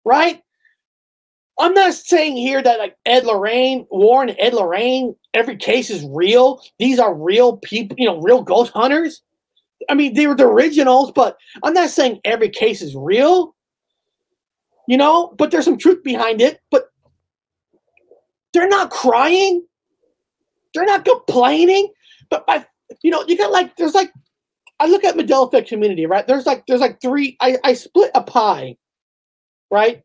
right? 0.04 0.42
I'm 1.58 1.74
not 1.74 1.94
saying 1.94 2.36
here 2.36 2.62
that 2.62 2.78
like 2.78 2.96
Ed 3.04 3.24
Lorraine, 3.24 3.86
Warren, 3.90 4.34
Ed 4.38 4.54
Lorraine, 4.54 5.16
every 5.34 5.56
case 5.56 5.90
is 5.90 6.06
real. 6.08 6.60
These 6.78 7.00
are 7.00 7.12
real 7.12 7.56
people, 7.56 7.96
you 7.98 8.06
know, 8.06 8.20
real 8.20 8.42
ghost 8.42 8.72
hunters. 8.72 9.22
I 9.88 9.94
mean, 9.94 10.14
they 10.14 10.26
were 10.26 10.36
the 10.36 10.46
originals, 10.46 11.10
but 11.12 11.36
I'm 11.64 11.72
not 11.72 11.90
saying 11.90 12.20
every 12.24 12.48
case 12.48 12.80
is 12.80 12.94
real. 12.94 13.54
You 14.86 14.96
know, 14.96 15.34
but 15.36 15.50
there's 15.50 15.64
some 15.64 15.78
truth 15.78 16.02
behind 16.02 16.40
it. 16.40 16.60
But 16.70 16.90
they're 18.52 18.68
not 18.68 18.90
crying. 18.90 19.66
They're 20.74 20.86
not 20.86 21.04
complaining. 21.04 21.92
But 22.30 22.46
by 22.46 22.64
you 23.02 23.10
know, 23.10 23.24
you 23.26 23.36
got 23.36 23.52
like 23.52 23.76
there's 23.76 23.94
like 23.94 24.12
I 24.80 24.86
look 24.86 25.04
at 25.04 25.16
Effect 25.16 25.68
community, 25.68 26.06
right? 26.06 26.26
There's 26.26 26.46
like 26.46 26.64
there's 26.66 26.80
like 26.80 27.00
three. 27.00 27.36
I 27.40 27.56
I 27.64 27.72
split 27.74 28.10
a 28.14 28.22
pie, 28.22 28.76
right? 29.70 30.02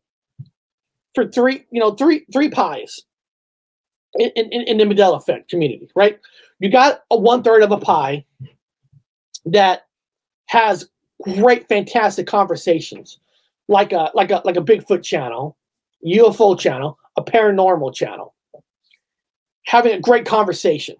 For 1.14 1.28
three, 1.28 1.64
you 1.70 1.80
know, 1.80 1.92
three 1.92 2.26
three 2.32 2.50
pies 2.50 3.00
in 4.18 4.30
in, 4.34 4.62
in 4.62 4.76
the 4.78 4.84
Mandela 4.84 5.16
Effect 5.16 5.48
community, 5.48 5.88
right? 5.94 6.18
You 6.58 6.70
got 6.70 7.02
a 7.10 7.16
one 7.16 7.42
third 7.42 7.62
of 7.62 7.70
a 7.70 7.78
pie 7.78 8.24
that 9.46 9.86
has 10.46 10.88
great, 11.22 11.68
fantastic 11.68 12.26
conversations, 12.26 13.18
like 13.68 13.92
a 13.92 14.10
like 14.14 14.32
a 14.32 14.42
like 14.44 14.56
a 14.56 14.62
Bigfoot 14.62 15.04
channel, 15.04 15.56
UFO 16.04 16.58
channel, 16.58 16.98
a 17.16 17.22
paranormal 17.22 17.94
channel, 17.94 18.34
having 19.66 19.92
a 19.92 20.00
great 20.00 20.26
conversation 20.26 20.96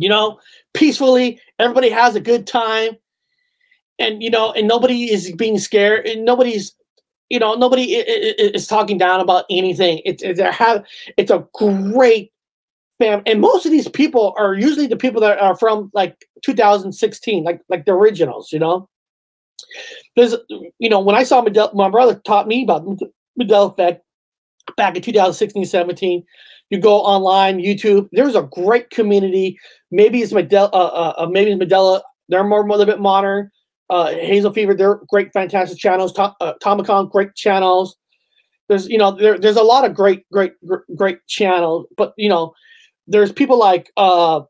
you 0.00 0.08
know, 0.08 0.40
peacefully. 0.72 1.38
Everybody 1.60 1.90
has 1.90 2.16
a 2.16 2.20
good 2.20 2.46
time, 2.46 2.96
and 3.98 4.22
you 4.22 4.30
know, 4.30 4.52
and 4.52 4.66
nobody 4.66 5.12
is 5.12 5.32
being 5.32 5.58
scared, 5.58 6.06
and 6.06 6.24
nobody's, 6.24 6.74
you 7.28 7.38
know, 7.38 7.54
nobody 7.54 7.94
is 7.94 8.66
talking 8.66 8.98
down 8.98 9.20
about 9.20 9.44
anything. 9.50 10.00
It's 10.04 10.22
it's 10.22 10.40
a 10.40 10.50
have 10.50 10.84
it's 11.16 11.30
a 11.30 11.46
great 11.54 12.32
fam, 12.98 13.22
and 13.26 13.40
most 13.40 13.66
of 13.66 13.72
these 13.72 13.88
people 13.88 14.34
are 14.38 14.54
usually 14.54 14.86
the 14.86 14.96
people 14.96 15.20
that 15.20 15.38
are 15.38 15.56
from 15.56 15.90
like 15.94 16.26
2016, 16.42 17.44
like 17.44 17.60
like 17.68 17.84
the 17.84 17.92
originals. 17.92 18.52
You 18.52 18.58
know, 18.58 18.88
There's, 20.16 20.34
you 20.78 20.88
know 20.88 21.00
when 21.00 21.14
I 21.14 21.22
saw 21.22 21.42
Mandela, 21.42 21.74
my 21.74 21.90
brother 21.90 22.20
taught 22.24 22.48
me 22.48 22.64
about 22.64 22.86
Mandela 23.38 23.72
effect 23.72 24.02
back 24.76 24.96
in 24.96 25.02
2016, 25.02 25.64
17 25.66 26.24
you 26.70 26.78
go 26.78 27.00
online, 27.00 27.58
YouTube. 27.58 28.08
There's 28.12 28.36
a 28.36 28.42
great 28.42 28.90
community. 28.90 29.58
Maybe 29.90 30.22
it's 30.22 30.32
Medela. 30.32 30.70
Uh, 30.72 30.76
uh, 30.76 31.14
uh, 31.18 31.26
maybe 31.26 31.50
it's 31.50 31.62
Medela. 31.62 32.00
They're 32.28 32.44
more 32.44 32.66
a 32.66 32.70
little 32.70 32.86
bit 32.86 33.00
modern. 33.00 33.50
Uh, 33.88 34.10
Hazel 34.10 34.52
Fever. 34.52 34.74
They're 34.74 35.00
great, 35.08 35.32
fantastic 35.32 35.78
channels. 35.78 36.12
Tom, 36.12 36.34
uh, 36.40 37.02
great 37.04 37.34
channels. 37.34 37.96
There's 38.68 38.88
you 38.88 38.98
know 38.98 39.10
there, 39.10 39.36
there's 39.36 39.56
a 39.56 39.62
lot 39.62 39.84
of 39.84 39.94
great, 39.94 40.28
great, 40.30 40.52
great 40.94 41.18
channels. 41.26 41.86
But 41.96 42.12
you 42.16 42.28
know, 42.28 42.54
there's 43.08 43.32
people 43.32 43.58
like 43.58 43.90
uh, 43.96 44.42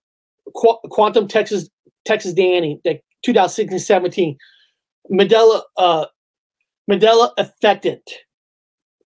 Qu- 0.54 0.78
Quantum 0.90 1.26
Texas 1.26 1.70
Texas 2.04 2.34
Danny 2.34 2.80
that 2.84 3.00
2016 3.22 3.78
17. 3.78 4.36
Mandela, 5.10 5.62
uh, 5.76 6.06
Mandela 6.90 7.30
Affected. 7.38 8.00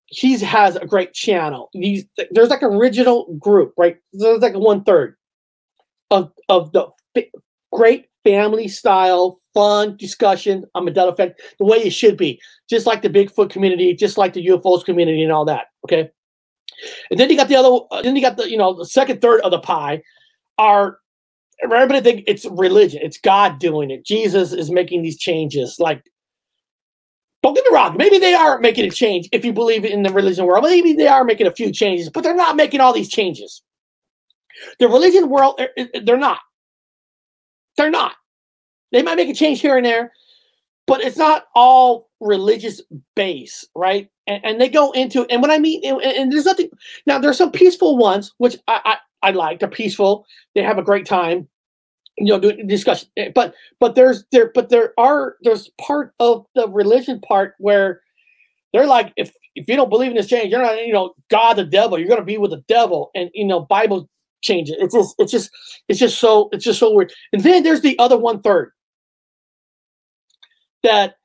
He 0.06 0.38
has 0.38 0.76
a 0.76 0.86
great 0.86 1.12
channel. 1.12 1.70
He's, 1.72 2.04
there's 2.30 2.50
like 2.50 2.62
an 2.62 2.72
original 2.72 3.34
group, 3.38 3.72
right? 3.76 3.96
There's 4.12 4.40
like 4.40 4.54
one 4.54 4.84
third 4.84 5.16
of, 6.14 6.32
of 6.48 6.72
the 6.72 6.86
great 7.72 8.06
family 8.24 8.68
style, 8.68 9.38
fun 9.52 9.96
discussion 9.96 10.64
on 10.74 10.86
Mandela 10.86 11.12
Effect, 11.12 11.40
the 11.58 11.64
way 11.64 11.78
it 11.78 11.90
should 11.90 12.16
be, 12.16 12.40
just 12.68 12.86
like 12.86 13.02
the 13.02 13.10
Bigfoot 13.10 13.50
community, 13.50 13.94
just 13.94 14.16
like 14.16 14.32
the 14.32 14.46
UFOs 14.46 14.84
community, 14.84 15.22
and 15.22 15.32
all 15.32 15.44
that. 15.44 15.66
Okay. 15.84 16.10
And 17.10 17.20
then 17.20 17.30
you 17.30 17.36
got 17.36 17.48
the 17.48 17.56
other, 17.56 17.84
uh, 17.90 18.02
then 18.02 18.16
you 18.16 18.22
got 18.22 18.36
the, 18.36 18.50
you 18.50 18.56
know, 18.56 18.74
the 18.74 18.86
second 18.86 19.20
third 19.20 19.40
of 19.42 19.50
the 19.50 19.60
pie 19.60 20.02
are 20.58 20.98
everybody 21.62 22.00
think 22.00 22.24
it's 22.26 22.44
religion, 22.46 23.00
it's 23.02 23.18
God 23.18 23.58
doing 23.58 23.90
it. 23.90 24.04
Jesus 24.04 24.52
is 24.52 24.70
making 24.70 25.02
these 25.02 25.18
changes. 25.18 25.76
Like, 25.78 26.02
don't 27.42 27.54
get 27.54 27.64
me 27.70 27.74
wrong, 27.74 27.96
maybe 27.96 28.18
they 28.18 28.34
are 28.34 28.58
making 28.58 28.86
a 28.86 28.90
change 28.90 29.28
if 29.32 29.44
you 29.44 29.52
believe 29.52 29.84
in 29.84 30.02
the 30.02 30.12
religion 30.12 30.46
world. 30.46 30.64
Maybe 30.64 30.94
they 30.94 31.06
are 31.06 31.24
making 31.24 31.46
a 31.46 31.52
few 31.52 31.70
changes, 31.70 32.08
but 32.08 32.24
they're 32.24 32.34
not 32.34 32.56
making 32.56 32.80
all 32.80 32.92
these 32.92 33.10
changes. 33.10 33.62
The 34.78 34.88
religion 34.88 35.28
world, 35.28 35.60
er, 35.60 35.68
er, 35.78 36.00
they're 36.04 36.16
not. 36.16 36.40
They're 37.76 37.90
not. 37.90 38.14
They 38.92 39.02
might 39.02 39.16
make 39.16 39.28
a 39.28 39.34
change 39.34 39.60
here 39.60 39.76
and 39.76 39.84
there, 39.84 40.12
but 40.86 41.00
it's 41.00 41.16
not 41.16 41.46
all 41.54 42.10
religious 42.20 42.80
base, 43.16 43.66
right? 43.74 44.08
And, 44.26 44.44
and 44.44 44.60
they 44.60 44.68
go 44.68 44.92
into 44.92 45.24
and 45.26 45.42
when 45.42 45.50
I 45.50 45.58
mean 45.58 45.82
and, 45.84 46.00
and, 46.00 46.32
there's 46.32 46.46
nothing 46.46 46.70
now 47.06 47.18
there's 47.18 47.36
some 47.36 47.50
peaceful 47.50 47.98
ones 47.98 48.32
which 48.38 48.56
I, 48.68 48.80
I 48.84 49.28
I 49.28 49.30
like. 49.32 49.60
They're 49.60 49.68
peaceful. 49.68 50.26
They 50.54 50.62
have 50.62 50.78
a 50.78 50.82
great 50.82 51.06
time. 51.06 51.48
You 52.16 52.26
know, 52.26 52.38
doing 52.38 52.66
discussion. 52.68 53.08
Eh, 53.16 53.30
but 53.34 53.54
but 53.80 53.96
there's 53.96 54.24
there 54.30 54.52
but 54.54 54.68
there 54.68 54.94
are 54.96 55.36
there's 55.42 55.70
part 55.80 56.14
of 56.20 56.46
the 56.54 56.68
religion 56.68 57.20
part 57.20 57.54
where 57.58 58.00
they're 58.72 58.86
like 58.86 59.12
if 59.16 59.34
if 59.56 59.68
you 59.68 59.76
don't 59.76 59.90
believe 59.90 60.10
in 60.10 60.16
this 60.16 60.28
change, 60.28 60.50
you're 60.50 60.62
not 60.62 60.78
you 60.86 60.92
know 60.92 61.14
God 61.30 61.54
the 61.54 61.64
devil. 61.64 61.98
You're 61.98 62.08
gonna 62.08 62.22
be 62.22 62.38
with 62.38 62.52
the 62.52 62.64
devil, 62.68 63.10
and 63.14 63.30
you 63.34 63.44
know 63.44 63.60
Bible 63.60 64.08
changes. 64.44 64.76
It's 64.78 64.94
just 64.94 65.14
it's 65.18 65.32
just 65.32 65.50
it's 65.88 65.98
just 65.98 66.18
so 66.18 66.48
it's 66.52 66.64
just 66.64 66.78
so 66.78 66.92
weird. 66.92 67.12
And 67.32 67.42
then 67.42 67.62
there's 67.62 67.80
the 67.80 67.98
other 67.98 68.16
one 68.16 68.40
third 68.42 68.72
that 70.82 71.16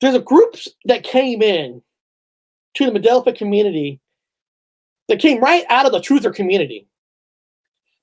there's 0.00 0.14
a 0.14 0.20
groups 0.20 0.66
that 0.86 1.04
came 1.04 1.42
in 1.42 1.82
to 2.74 2.90
the 2.90 2.98
Mandela 2.98 3.36
community 3.36 4.00
that 5.08 5.20
came 5.20 5.40
right 5.40 5.64
out 5.68 5.86
of 5.86 5.92
the 5.92 6.00
truther 6.00 6.34
community. 6.34 6.88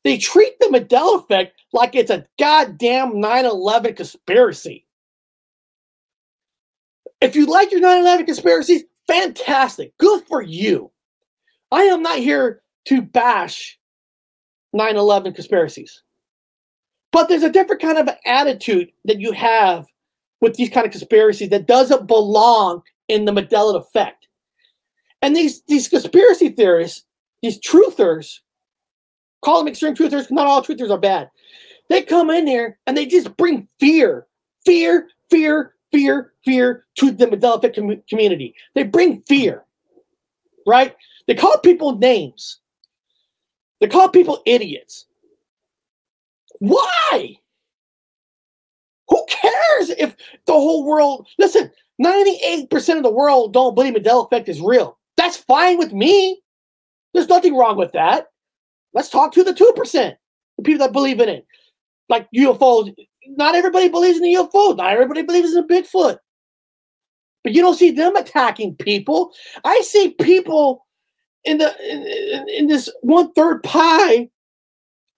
They 0.04 0.18
treat 0.18 0.58
the 0.60 0.68
Mandela 0.68 1.22
effect 1.22 1.62
like 1.74 1.96
it's 1.96 2.10
a 2.10 2.26
goddamn 2.40 3.20
9 3.20 3.46
11 3.46 3.96
conspiracy. 3.96 4.86
If 7.20 7.36
you 7.36 7.46
like 7.46 7.72
your 7.72 7.82
9 7.82 8.02
11 8.02 8.26
conspiracies, 8.26 8.84
fantastic. 9.08 9.96
Good 9.98 10.24
for 10.28 10.42
you. 10.42 10.92
I 11.72 11.84
am 11.84 12.02
not 12.02 12.18
here 12.20 12.62
to 12.86 13.02
bash 13.02 13.80
9 14.74 14.96
11 14.96 15.34
conspiracies. 15.34 16.04
But 17.12 17.28
there's 17.28 17.44
a 17.44 17.52
different 17.52 17.82
kind 17.82 17.98
of 17.98 18.10
attitude 18.26 18.92
that 19.06 19.20
you 19.20 19.32
have 19.34 19.86
with 20.40 20.56
these 20.56 20.70
kind 20.70 20.86
of 20.86 20.92
conspiracies 20.92 21.50
that 21.50 21.68
doesn't 21.68 22.08
belong 22.08 22.82
in 23.08 23.26
the 23.26 23.32
Mandela 23.32 23.76
effect. 23.76 24.28
And 25.22 25.36
these, 25.36 25.62
these 25.64 25.88
conspiracy 25.88 26.50
theorists, 26.50 27.04
these 27.42 27.60
truthers, 27.60 28.40
call 29.44 29.60
them 29.60 29.68
extreme 29.68 29.94
truthers, 29.94 30.32
not 30.32 30.48
all 30.48 30.64
truthers 30.64 30.90
are 30.90 30.98
bad. 30.98 31.30
They 31.90 32.02
come 32.02 32.30
in 32.30 32.46
there 32.46 32.80
and 32.88 32.96
they 32.96 33.06
just 33.06 33.36
bring 33.36 33.68
fear, 33.80 34.26
fear, 34.66 35.10
fear, 35.30 35.76
fear, 35.92 36.34
fear 36.46 36.86
to 36.96 37.12
the 37.12 37.28
Mandela 37.28 37.76
com- 37.76 38.02
community. 38.10 38.56
They 38.74 38.84
bring 38.84 39.22
fear, 39.28 39.66
right? 40.66 40.96
They 41.28 41.36
call 41.36 41.58
people 41.60 41.98
names. 41.98 42.61
They 43.82 43.88
call 43.88 44.08
people 44.10 44.42
idiots. 44.46 45.08
Why? 46.60 47.36
Who 49.10 49.26
cares 49.28 49.90
if 49.90 50.16
the 50.46 50.54
whole 50.54 50.86
world, 50.86 51.28
listen, 51.38 51.72
98% 52.02 52.98
of 52.98 53.04
the 53.04 53.12
world 53.12 53.54
don't 53.54 53.76
believe 53.76 53.96
Mandela 53.96 54.26
effect 54.26 54.48
is 54.48 54.62
real. 54.62 54.98
That's 55.18 55.36
fine 55.36 55.78
with 55.78 55.92
me. 55.92 56.42
There's 57.14 57.28
nothing 57.28 57.58
wrong 57.58 57.76
with 57.76 57.92
that. 57.92 58.28
Let's 58.94 59.10
talk 59.10 59.34
to 59.34 59.44
the 59.44 59.54
2%, 59.54 60.16
the 60.58 60.64
people 60.64 60.86
that 60.86 60.94
believe 60.94 61.20
in 61.20 61.30
it. 61.30 61.46
Like 62.08 62.28
UFOs. 62.36 62.94
Not 63.28 63.56
everybody 63.56 63.90
believes 63.90 64.18
in 64.18 64.24
the 64.24 64.34
UFOs. 64.36 64.78
Not 64.78 64.94
everybody 64.94 65.24
believes 65.24 65.54
in 65.54 65.68
Bigfoot. 65.68 66.18
But 67.44 67.54
you 67.54 67.62
don't 67.62 67.78
see 67.78 67.92
them 67.92 68.16
attacking 68.16 68.76
people. 68.76 69.32
I 69.64 69.82
see 69.82 70.10
people 70.20 70.86
in 71.46 71.58
the 71.58 71.74
in, 71.90 72.48
in 72.50 72.68
this 72.68 72.90
one 73.02 73.32
third 73.34 73.64
pie 73.64 74.30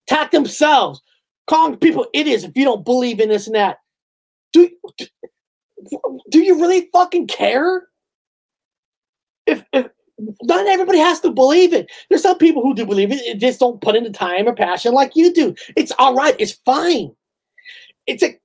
attack 0.08 0.32
themselves, 0.32 1.02
calling 1.48 1.78
people 1.78 2.06
idiots 2.14 2.44
if 2.44 2.56
you 2.56 2.66
don't 2.66 2.86
believe 2.86 3.20
in 3.20 3.30
this 3.30 3.48
and 3.48 3.56
that. 3.56 3.78
Do, 4.52 4.70
do, 4.98 5.08
do 6.30 6.40
you 6.40 6.60
really 6.60 6.90
fucking 6.94 7.28
care? 7.28 7.88
If, 9.46 9.64
if 9.74 9.88
not 10.44 10.68
everybody 10.68 11.00
has 11.00 11.20
to 11.22 11.32
believe 11.32 11.74
it. 11.74 11.92
There's 12.10 12.22
some 12.22 12.38
people 12.38 12.62
who 12.62 12.76
do 12.76 12.86
believe 12.86 13.12
it, 13.12 13.40
just 13.40 13.60
don't 13.60 13.82
put 13.82 13.96
in 13.96 14.04
the 14.04 14.10
time 14.10 14.48
or 14.48 14.54
passion 14.54 14.94
like 14.94 15.16
you 15.16 15.34
do. 15.34 15.56
It's 15.76 15.92
all 15.98 16.16
right. 16.16 16.36
It's 16.40 16.54
fine. 16.66 17.14
It's 18.08 18.24
a, 18.24 18.38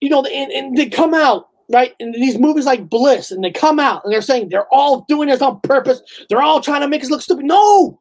you 0.00 0.08
know, 0.08 0.24
and, 0.24 0.50
and 0.52 0.76
they 0.76 0.88
come 0.88 1.14
out 1.14 1.48
right 1.72 1.94
And 2.00 2.14
these 2.14 2.38
movies 2.38 2.66
like 2.66 2.88
Bliss, 2.88 3.30
and 3.30 3.42
they 3.42 3.50
come 3.50 3.78
out 3.78 4.02
and 4.04 4.12
they're 4.12 4.22
saying 4.22 4.48
they're 4.48 4.72
all 4.72 5.04
doing 5.08 5.28
this 5.28 5.42
on 5.42 5.60
purpose. 5.60 6.00
They're 6.28 6.42
all 6.42 6.60
trying 6.60 6.80
to 6.82 6.88
make 6.88 7.02
us 7.02 7.10
look 7.10 7.22
stupid. 7.22 7.44
No, 7.44 8.00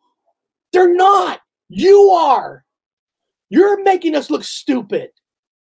they're 0.71 0.93
not. 0.93 1.41
You 1.69 2.09
are. 2.09 2.63
You're 3.49 3.83
making 3.83 4.15
us 4.15 4.29
look 4.29 4.43
stupid. 4.43 5.11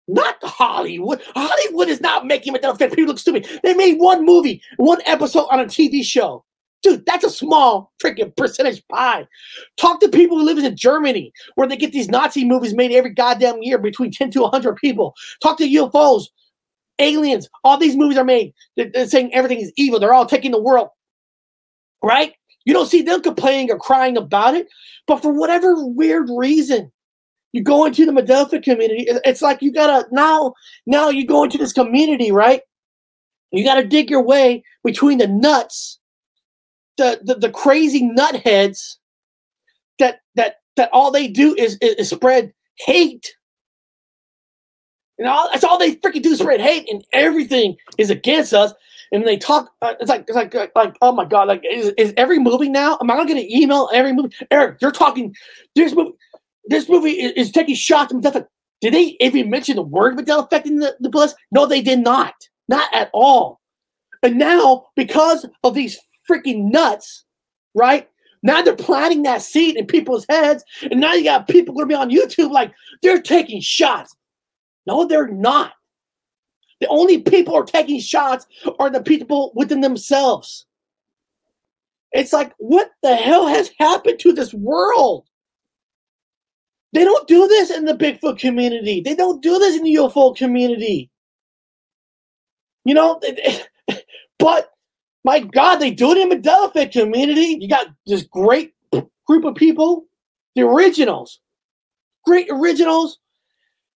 Not 0.08 0.36
Hollywood. 0.44 1.22
Hollywood 1.36 1.88
is 1.88 2.02
not 2.02 2.28
making 2.28 2.56
it 2.56 2.62
people 2.62 3.06
look 3.06 3.20
stupid. 3.20 3.48
They 3.64 3.74
made 3.74 4.00
one 4.00 4.26
movie, 4.26 4.62
one 4.78 5.00
episode 5.06 5.48
on 5.50 5.62
a 5.62 5.66
TV 5.66 6.04
show. 6.04 6.44
Dude, 6.82 7.06
that's 7.06 7.24
a 7.24 7.30
small 7.30 7.94
freaking 8.04 8.36
percentage 8.36 8.86
pie. 8.90 9.26
Talk 9.78 10.02
to 10.02 10.10
people 10.10 10.38
who 10.38 10.44
live 10.44 10.58
in 10.58 10.76
Germany, 10.76 11.32
where 11.56 11.68
they 11.68 11.78
get 11.78 11.94
these 11.94 12.10
Nazi 12.10 12.44
movies 12.44 12.76
made 12.76 12.92
every 12.92 13.12
goddamn 13.12 13.64
year 13.64 13.78
between 13.78 14.12
10 14.12 14.32
to 14.32 14.42
100 14.42 14.76
people. 14.76 15.14
Talk 15.42 15.58
to 15.60 15.64
UFOs, 15.64 16.26
aliens. 17.04 17.50
All 17.64 17.78
these 17.78 17.96
movies 17.96 18.18
are 18.18 18.24
made. 18.24 18.54
They're, 18.76 18.90
they're 18.92 19.08
saying 19.08 19.34
everything 19.34 19.60
is 19.60 19.72
evil. 19.78 20.00
They're 20.00 20.14
all 20.14 20.26
taking 20.26 20.52
the 20.52 20.62
world. 20.62 20.90
Right? 22.04 22.34
You 22.66 22.74
don't 22.74 22.88
see 22.88 23.02
them 23.02 23.22
complaining 23.22 23.72
or 23.72 23.78
crying 23.78 24.18
about 24.18 24.56
it. 24.56 24.68
But 25.08 25.22
for 25.22 25.34
whatever 25.34 25.86
weird 25.86 26.30
reason, 26.36 26.92
you 27.52 27.62
go 27.62 27.86
into 27.86 28.06
the 28.06 28.12
Mandela 28.12 28.64
community. 28.64 29.06
It's 29.08 29.42
like 29.42 29.62
you 29.62 29.72
gotta 29.72 30.08
now, 30.12 30.54
now 30.88 31.10
you 31.10 31.26
go 31.26 31.44
into 31.44 31.58
this 31.58 31.74
community, 31.74 32.32
right? 32.32 32.62
You 33.52 33.64
gotta 33.64 33.86
dig 33.86 34.10
your 34.10 34.24
way 34.24 34.64
between 34.84 35.20
the 35.20 35.28
nuts 35.28 36.00
the, 36.98 37.20
the, 37.24 37.36
the 37.36 37.50
crazy 37.50 38.02
nutheads 38.02 38.98
that 40.00 40.20
that 40.36 40.56
that 40.76 40.90
all 40.92 41.12
they 41.12 41.28
do 41.28 41.56
is, 41.56 41.78
is, 41.82 41.96
is 41.96 42.10
spread 42.10 42.54
hate. 42.80 43.36
And 45.20 45.28
all 45.28 45.50
that's 45.52 45.64
all 45.64 45.78
they 45.78 45.96
freaking 45.96 46.24
do 46.24 46.36
spread 46.36 46.62
hate, 46.62 46.90
and 46.90 47.04
everything 47.14 47.76
is 47.98 48.10
against 48.10 48.54
us. 48.54 48.74
And 49.12 49.28
they 49.28 49.38
talk, 49.38 49.72
uh, 49.84 49.94
it's 50.00 50.10
like 50.10 50.26
it's 50.28 50.36
like 50.36 50.54
like 50.76 50.98
oh 51.02 51.12
my 51.12 51.26
god, 51.26 51.48
like 51.48 51.64
is, 51.70 51.94
is 51.98 52.14
every 52.18 52.40
movie 52.40 52.70
now? 52.70 52.98
Am 53.00 53.12
I 53.12 53.16
gonna 53.16 53.28
get 53.28 53.38
an 53.38 53.52
email 53.52 53.90
every 53.94 54.14
movie? 54.14 54.36
Eric, 54.50 54.82
you're 54.82 54.92
talking 54.92 55.36
this 55.76 55.94
movie. 55.94 56.14
This 56.66 56.90
movie 56.90 57.12
is, 57.12 57.32
is 57.34 57.52
taking 57.52 57.76
shots 57.76 58.12
from 58.12 58.22
Mandela. 58.22 58.48
Did 58.82 58.94
they 58.94 59.16
even 59.20 59.50
mention 59.50 59.76
the 59.76 59.82
word 59.82 60.18
Mandela 60.18 60.46
affecting 60.46 60.80
the, 60.80 60.96
the 61.00 61.10
Bliss? 61.10 61.36
No, 61.52 61.66
they 61.66 61.82
did 61.82 62.00
not. 62.00 62.34
Not 62.68 62.94
at 62.94 63.10
all. 63.14 63.60
And 64.24 64.38
now, 64.38 64.86
because 64.96 65.46
of 65.64 65.74
these 65.74 66.00
freaking 66.30 66.72
nuts, 66.72 67.26
right? 67.76 68.10
Now 68.42 68.62
they're 68.62 68.76
planting 68.76 69.24
that 69.24 69.42
seed 69.42 69.78
in 69.78 69.86
people's 69.86 70.26
heads, 70.30 70.64
and 70.82 71.00
now 71.00 71.14
you 71.14 71.24
got 71.24 71.48
people 71.48 71.74
going 71.74 71.88
to 71.88 71.90
be 71.90 71.96
on 71.96 72.10
YouTube 72.10 72.52
like 72.52 72.74
they're 73.02 73.22
taking 73.22 73.62
shots. 73.62 74.16
No, 74.86 75.06
they're 75.06 75.28
not. 75.28 75.74
The 76.82 76.88
only 76.88 77.22
people 77.22 77.56
are 77.56 77.64
taking 77.64 78.00
shots 78.00 78.46
are 78.80 78.90
the 78.90 79.02
people 79.02 79.54
within 79.56 79.82
themselves. 79.82 80.66
It's 82.12 82.34
like, 82.34 82.54
what 82.58 82.92
the 83.02 83.16
hell 83.16 83.48
has 83.48 83.72
happened 83.80 84.20
to 84.20 84.34
this 84.34 84.54
world? 84.54 85.28
They 86.94 87.04
don't 87.04 87.28
do 87.28 87.48
this 87.48 87.72
in 87.72 87.86
the 87.86 87.94
Bigfoot 87.96 88.38
community. 88.38 89.02
They 89.02 89.16
don't 89.16 89.42
do 89.42 89.58
this 89.58 89.76
in 89.76 89.84
the 89.84 89.96
UFO 89.96 90.36
community. 90.36 91.10
You 92.86 92.94
know, 92.94 93.20
but 94.40 94.70
my 95.24 95.40
God, 95.40 95.78
they 95.78 95.90
do 95.92 96.12
it 96.12 96.18
in 96.18 96.30
the 96.30 96.36
Mandela 96.36 96.92
community. 96.92 97.58
You 97.60 97.68
got 97.68 97.88
this 98.06 98.24
great 98.24 98.74
group 99.26 99.46
of 99.46 99.56
people, 99.56 100.06
the 100.56 100.64
originals, 100.64 101.40
great 102.26 102.48
originals. 102.52 103.20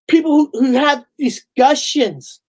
People 0.08 0.32
who, 0.32 0.50
who 0.54 0.74
have 0.74 1.06
discussions 1.20 2.42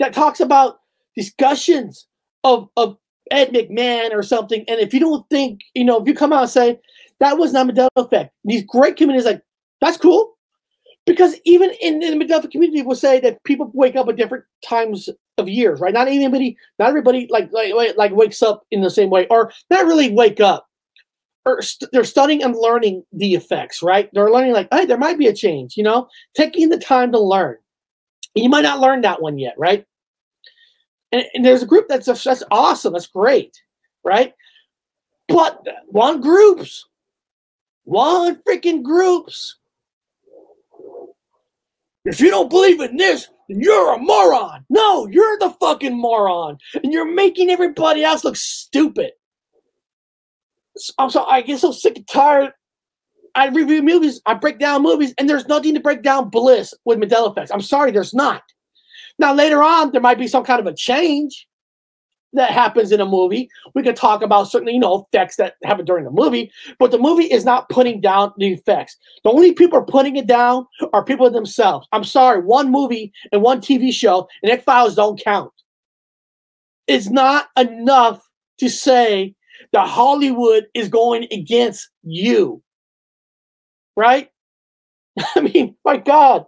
that 0.00 0.12
talks 0.12 0.40
about 0.40 0.80
discussions 1.16 2.06
of, 2.42 2.68
of 2.76 2.96
Ed 3.30 3.50
McMahon 3.50 4.12
or 4.12 4.22
something. 4.22 4.64
And 4.68 4.80
if 4.80 4.92
you 4.92 5.00
don't 5.00 5.28
think, 5.30 5.60
you 5.74 5.84
know, 5.84 6.00
if 6.00 6.06
you 6.06 6.14
come 6.14 6.32
out 6.32 6.42
and 6.42 6.50
say 6.50 6.80
that 7.20 7.38
was 7.38 7.52
not 7.52 7.66
Mandela 7.66 7.88
effect, 7.96 8.34
these 8.44 8.64
great 8.64 8.96
communities 8.96 9.26
like, 9.26 9.42
that's 9.80 9.96
cool. 9.96 10.32
Because 11.06 11.36
even 11.44 11.70
in, 11.80 12.02
in 12.02 12.18
the 12.18 12.24
Mandela 12.24 12.50
community, 12.50 12.80
people 12.80 12.94
say 12.94 13.20
that 13.20 13.42
people 13.44 13.70
wake 13.74 13.94
up 13.94 14.08
at 14.08 14.16
different 14.16 14.44
times 14.64 15.08
of 15.36 15.48
years, 15.48 15.80
right? 15.80 15.92
Not 15.92 16.08
anybody, 16.08 16.56
not 16.78 16.88
everybody 16.88 17.26
like 17.30 17.50
like 17.52 17.96
like 17.96 18.12
wakes 18.12 18.42
up 18.42 18.64
in 18.70 18.80
the 18.80 18.88
same 18.88 19.10
way, 19.10 19.26
or 19.28 19.52
not 19.68 19.84
really 19.84 20.10
wake 20.10 20.40
up. 20.40 20.66
Or 21.46 21.60
st- 21.60 21.90
they're 21.92 22.04
studying 22.04 22.42
and 22.42 22.56
learning 22.56 23.04
the 23.12 23.34
effects, 23.34 23.82
right? 23.82 24.08
They're 24.12 24.30
learning 24.30 24.52
like, 24.52 24.68
hey, 24.72 24.86
there 24.86 24.98
might 24.98 25.18
be 25.18 25.26
a 25.26 25.34
change, 25.34 25.76
you 25.76 25.82
know, 25.82 26.08
taking 26.34 26.70
the 26.70 26.78
time 26.78 27.12
to 27.12 27.18
learn. 27.18 27.56
You 28.34 28.48
might 28.48 28.62
not 28.62 28.80
learn 28.80 29.02
that 29.02 29.20
one 29.20 29.38
yet, 29.38 29.54
right? 29.58 29.84
And, 31.12 31.24
and 31.34 31.44
there's 31.44 31.62
a 31.62 31.66
group 31.66 31.86
that's 31.88 32.08
a, 32.08 32.14
that's 32.14 32.42
awesome, 32.50 32.94
that's 32.94 33.06
great, 33.06 33.54
right? 34.04 34.32
But 35.28 35.62
one 35.86 36.20
groups, 36.20 36.86
one 37.84 38.40
freaking 38.48 38.82
groups. 38.82 39.58
If 42.04 42.20
you 42.20 42.30
don't 42.30 42.50
believe 42.50 42.80
in 42.80 42.96
this, 42.96 43.28
then 43.48 43.60
you're 43.60 43.94
a 43.94 43.98
moron. 43.98 44.64
No, 44.68 45.06
you're 45.06 45.38
the 45.38 45.50
fucking 45.60 45.96
moron, 45.96 46.58
and 46.82 46.92
you're 46.92 47.10
making 47.10 47.50
everybody 47.50 48.02
else 48.02 48.24
look 48.24 48.36
stupid. 48.36 49.12
I'm 50.98 51.10
so 51.10 51.24
I 51.24 51.42
get 51.42 51.60
so 51.60 51.72
sick 51.72 51.96
and 51.96 52.08
tired. 52.08 52.52
I 53.34 53.48
review 53.48 53.82
movies, 53.82 54.20
I 54.26 54.34
break 54.34 54.58
down 54.58 54.82
movies, 54.82 55.12
and 55.18 55.28
there's 55.28 55.48
nothing 55.48 55.74
to 55.74 55.80
break 55.80 56.02
down 56.02 56.30
bliss 56.30 56.72
with 56.84 57.00
Mandela 57.00 57.32
effects. 57.32 57.50
I'm 57.50 57.60
sorry, 57.60 57.90
there's 57.90 58.14
not. 58.14 58.42
Now 59.18 59.34
later 59.34 59.62
on, 59.62 59.90
there 59.90 60.00
might 60.00 60.18
be 60.18 60.28
some 60.28 60.44
kind 60.44 60.60
of 60.60 60.66
a 60.66 60.74
change 60.74 61.48
that 62.34 62.50
happens 62.50 62.92
in 62.92 63.00
a 63.00 63.06
movie. 63.06 63.48
We 63.74 63.82
could 63.82 63.96
talk 63.96 64.22
about 64.22 64.50
certain, 64.50 64.68
you 64.68 64.80
know, 64.80 65.06
effects 65.12 65.36
that 65.36 65.54
happen 65.64 65.84
during 65.84 66.04
the 66.04 66.10
movie, 66.10 66.50
but 66.78 66.90
the 66.90 66.98
movie 66.98 67.24
is 67.24 67.44
not 67.44 67.68
putting 67.68 68.00
down 68.00 68.32
the 68.36 68.52
effects. 68.52 68.96
The 69.22 69.30
only 69.30 69.52
people 69.52 69.78
are 69.78 69.84
putting 69.84 70.16
it 70.16 70.26
down 70.26 70.66
are 70.92 71.04
people 71.04 71.30
themselves. 71.30 71.86
I'm 71.92 72.04
sorry, 72.04 72.40
one 72.42 72.70
movie 72.70 73.12
and 73.32 73.42
one 73.42 73.60
TV 73.60 73.92
show 73.92 74.28
and 74.42 74.52
X 74.52 74.64
Files 74.64 74.96
don't 74.96 75.22
count. 75.22 75.52
It's 76.86 77.08
not 77.08 77.48
enough 77.56 78.28
to 78.58 78.68
say 78.68 79.34
that 79.72 79.88
Hollywood 79.88 80.66
is 80.74 80.88
going 80.88 81.26
against 81.30 81.88
you. 82.02 82.62
Right? 83.96 84.30
I 85.36 85.40
mean, 85.40 85.76
my 85.84 85.96
God. 85.96 86.46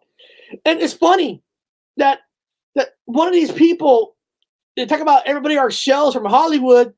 And 0.65 0.81
it's 0.81 0.93
funny 0.93 1.43
that 1.97 2.21
that 2.75 2.91
one 3.07 3.27
of 3.27 3.35
these 3.35 3.53
people 3.53 4.17
they 4.77 4.85
talk 4.85 5.01
about 5.01 5.27
everybody 5.27 5.57
are 5.57 5.71
shells 5.71 6.15
from 6.15 6.25
Hollywood. 6.25 6.93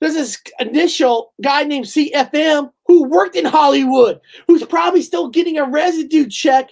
There's 0.00 0.14
this 0.14 0.40
initial 0.58 1.32
guy 1.42 1.64
named 1.64 1.86
CFM 1.86 2.72
who 2.86 3.04
worked 3.08 3.36
in 3.36 3.44
Hollywood, 3.44 4.20
who's 4.46 4.64
probably 4.64 5.02
still 5.02 5.28
getting 5.28 5.58
a 5.58 5.64
residue 5.68 6.28
check 6.28 6.70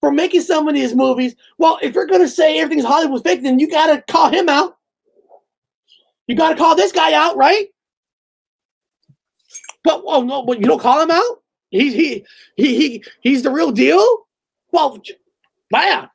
for 0.00 0.10
making 0.10 0.42
some 0.42 0.66
of 0.68 0.74
these 0.74 0.94
movies. 0.94 1.34
Well, 1.58 1.78
if 1.82 1.94
you're 1.94 2.06
gonna 2.06 2.28
say 2.28 2.58
everything's 2.58 2.84
Hollywood 2.84 3.22
fake, 3.22 3.42
then 3.42 3.58
you 3.58 3.70
gotta 3.70 4.02
call 4.08 4.30
him 4.30 4.48
out. 4.48 4.76
You 6.26 6.36
gotta 6.36 6.56
call 6.56 6.74
this 6.74 6.92
guy 6.92 7.12
out, 7.12 7.36
right? 7.36 7.68
But 9.84 10.02
oh 10.06 10.22
no, 10.22 10.42
but 10.42 10.58
you 10.58 10.66
don't 10.66 10.80
call 10.80 11.00
him 11.00 11.10
out. 11.10 11.42
He's 11.70 11.94
he 11.94 12.24
he 12.56 12.76
he 12.76 13.04
he's 13.20 13.42
the 13.42 13.50
real 13.50 13.70
deal. 13.70 14.26
Well, 14.72 15.00
man, 15.70 16.08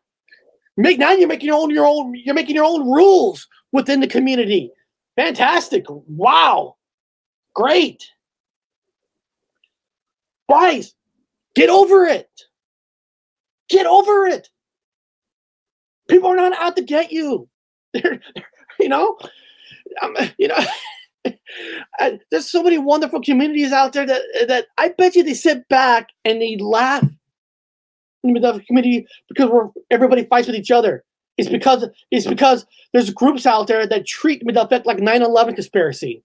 make 0.75 0.97
now 0.97 1.11
you're 1.11 1.27
making 1.27 1.47
your 1.47 1.57
own 1.57 1.69
your 1.69 1.85
own 1.85 2.15
you're 2.15 2.35
making 2.35 2.55
your 2.55 2.65
own 2.65 2.89
rules 2.89 3.47
within 3.71 3.99
the 3.99 4.07
community. 4.07 4.71
Fantastic! 5.15 5.85
Wow, 5.87 6.77
great. 7.53 8.05
Guys, 10.49 10.95
get 11.55 11.69
over 11.69 12.05
it. 12.05 12.29
Get 13.69 13.85
over 13.85 14.25
it. 14.25 14.49
People 16.09 16.31
are 16.31 16.35
not 16.35 16.53
out 16.53 16.75
to 16.77 16.81
get 16.81 17.11
you. 17.11 17.47
They're, 17.93 18.19
you 18.79 18.89
know, 18.89 19.17
um, 20.01 20.15
you 20.37 20.47
know. 20.47 20.57
there's 22.31 22.49
so 22.49 22.63
many 22.63 22.77
wonderful 22.77 23.21
communities 23.21 23.71
out 23.71 23.93
there 23.93 24.05
that 24.05 24.21
that 24.47 24.67
I 24.77 24.89
bet 24.89 25.15
you 25.15 25.23
they 25.23 25.33
sit 25.33 25.67
back 25.67 26.09
and 26.25 26.41
they 26.41 26.57
laugh 26.57 27.03
in 27.03 28.29
the 28.29 28.33
middle 28.33 28.49
of 28.49 28.57
the 28.57 28.63
community 28.63 29.07
because 29.27 29.49
we're 29.49 29.69
everybody 29.91 30.25
fights 30.25 30.47
with 30.47 30.55
each 30.55 30.71
other. 30.71 31.03
It's 31.37 31.49
because 31.49 31.87
it's 32.11 32.27
because 32.27 32.65
there's 32.93 33.09
groups 33.09 33.45
out 33.45 33.67
there 33.67 33.87
that 33.87 34.05
treat 34.05 34.41
effect 34.45 34.85
like 34.85 34.97
9/11 34.97 35.55
conspiracy. 35.55 36.23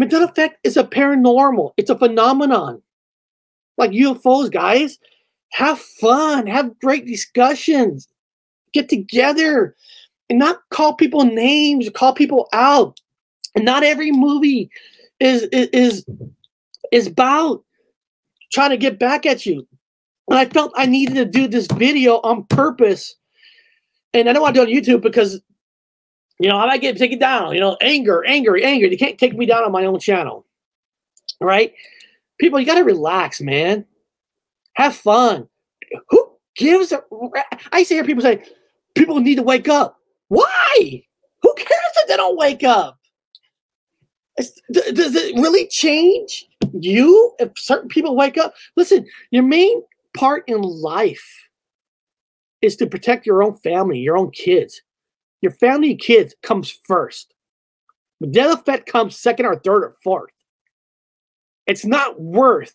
Effect 0.00 0.58
is 0.64 0.76
a 0.76 0.84
paranormal. 0.84 1.72
It's 1.76 1.90
a 1.90 1.98
phenomenon. 1.98 2.82
Like 3.76 3.92
UFOs, 3.92 4.50
guys, 4.50 4.98
have 5.52 5.78
fun, 5.78 6.46
have 6.46 6.78
great 6.80 7.06
discussions, 7.06 8.08
get 8.72 8.88
together, 8.88 9.76
and 10.28 10.38
not 10.38 10.60
call 10.70 10.94
people 10.94 11.24
names, 11.24 11.88
call 11.90 12.12
people 12.12 12.48
out. 12.52 13.00
And 13.54 13.64
not 13.64 13.84
every 13.84 14.10
movie 14.10 14.70
is 15.20 15.42
is 15.52 16.04
is 16.92 17.06
about 17.06 17.64
trying 18.52 18.70
to 18.70 18.76
get 18.76 18.98
back 18.98 19.26
at 19.26 19.46
you. 19.46 19.66
And 20.28 20.38
I 20.38 20.46
felt 20.46 20.72
I 20.76 20.86
needed 20.86 21.14
to 21.16 21.24
do 21.24 21.46
this 21.46 21.66
video 21.66 22.20
on 22.22 22.44
purpose. 22.44 23.14
And 24.12 24.28
I 24.28 24.32
don't 24.32 24.42
want 24.42 24.54
to 24.54 24.64
do 24.64 24.70
it 24.70 24.76
on 24.76 24.82
YouTube 24.82 25.02
because, 25.02 25.40
you 26.38 26.48
know, 26.48 26.56
I 26.56 26.66
might 26.66 26.80
get 26.80 26.96
taken 26.96 27.18
down. 27.18 27.54
You 27.54 27.60
know, 27.60 27.76
anger, 27.80 28.24
anger, 28.24 28.56
anger. 28.56 28.86
You 28.86 28.96
can't 28.96 29.18
take 29.18 29.36
me 29.36 29.44
down 29.44 29.64
on 29.64 29.72
my 29.72 29.84
own 29.84 29.98
channel. 29.98 30.46
All 31.40 31.48
right? 31.48 31.74
People, 32.38 32.60
you 32.60 32.66
got 32.66 32.76
to 32.76 32.84
relax, 32.84 33.40
man. 33.40 33.84
Have 34.74 34.94
fun. 34.94 35.48
Who 36.08 36.32
gives 36.56 36.92
a. 36.92 37.02
I 37.72 37.82
see 37.82 37.96
hear 37.96 38.04
people 38.04 38.22
say, 38.22 38.44
people 38.94 39.20
need 39.20 39.36
to 39.36 39.42
wake 39.42 39.68
up. 39.68 39.98
Why? 40.28 41.04
Who 41.42 41.54
cares 41.54 41.68
if 41.96 42.08
they 42.08 42.16
don't 42.16 42.36
wake 42.36 42.64
up? 42.64 42.98
Does 44.36 45.14
it 45.14 45.34
really 45.36 45.68
change 45.68 46.48
you 46.72 47.34
if 47.38 47.50
certain 47.56 47.88
people 47.88 48.16
wake 48.16 48.36
up? 48.36 48.54
Listen, 48.76 49.06
your 49.30 49.44
main 49.44 49.82
part 50.16 50.44
in 50.48 50.60
life 50.60 51.48
is 52.62 52.76
to 52.76 52.86
protect 52.86 53.26
your 53.26 53.42
own 53.42 53.56
family, 53.58 53.98
your 53.98 54.16
own 54.16 54.30
kids. 54.30 54.82
Your 55.40 55.52
family 55.52 55.90
and 55.90 56.00
kids 56.00 56.34
comes 56.42 56.80
first. 56.84 57.34
The 58.20 58.26
Mandela 58.26 58.54
effect 58.54 58.90
comes 58.90 59.18
second 59.18 59.46
or 59.46 59.56
third 59.56 59.84
or 59.84 59.96
fourth. 60.02 60.32
It's 61.66 61.84
not 61.84 62.20
worth 62.20 62.74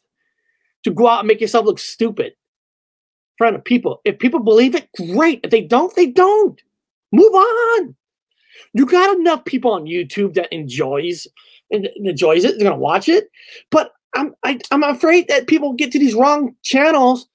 to 0.84 0.91
go 0.91 1.08
out 1.08 1.19
and 1.19 1.28
make 1.28 1.41
yourself 1.41 1.65
look 1.65 1.80
stupid 1.80 2.28
in 2.28 2.34
front 3.38 3.56
of 3.56 3.63
people. 3.63 4.02
If 4.06 4.19
people 4.19 4.39
believe 4.39 4.76
it, 4.76 4.89
great. 4.95 5.41
If 5.43 5.52
they 5.52 5.62
don't, 5.62 5.93
they 5.95 6.08
don't. 6.08 6.62
Move 7.12 7.34
on. 7.34 7.95
You 8.74 8.86
got 8.86 9.17
enough 9.17 9.45
people 9.45 9.72
on 9.72 9.86
YouTube 9.86 10.36
that 10.36 10.54
enjoys 10.54 11.28
enjoys 11.71 12.43
it. 12.43 12.58
They're 12.58 12.69
gonna 12.69 12.79
watch 12.79 13.10
it, 13.10 13.29
but 13.71 13.93
I'm 14.15 14.34
I, 14.43 14.60
am 14.71 14.84
i 14.84 14.88
am 14.88 14.95
afraid 14.95 15.27
that 15.27 15.47
people 15.47 15.73
get 15.73 15.91
to 15.91 15.99
these 15.99 16.15
wrong 16.15 16.55
channels 16.63 17.27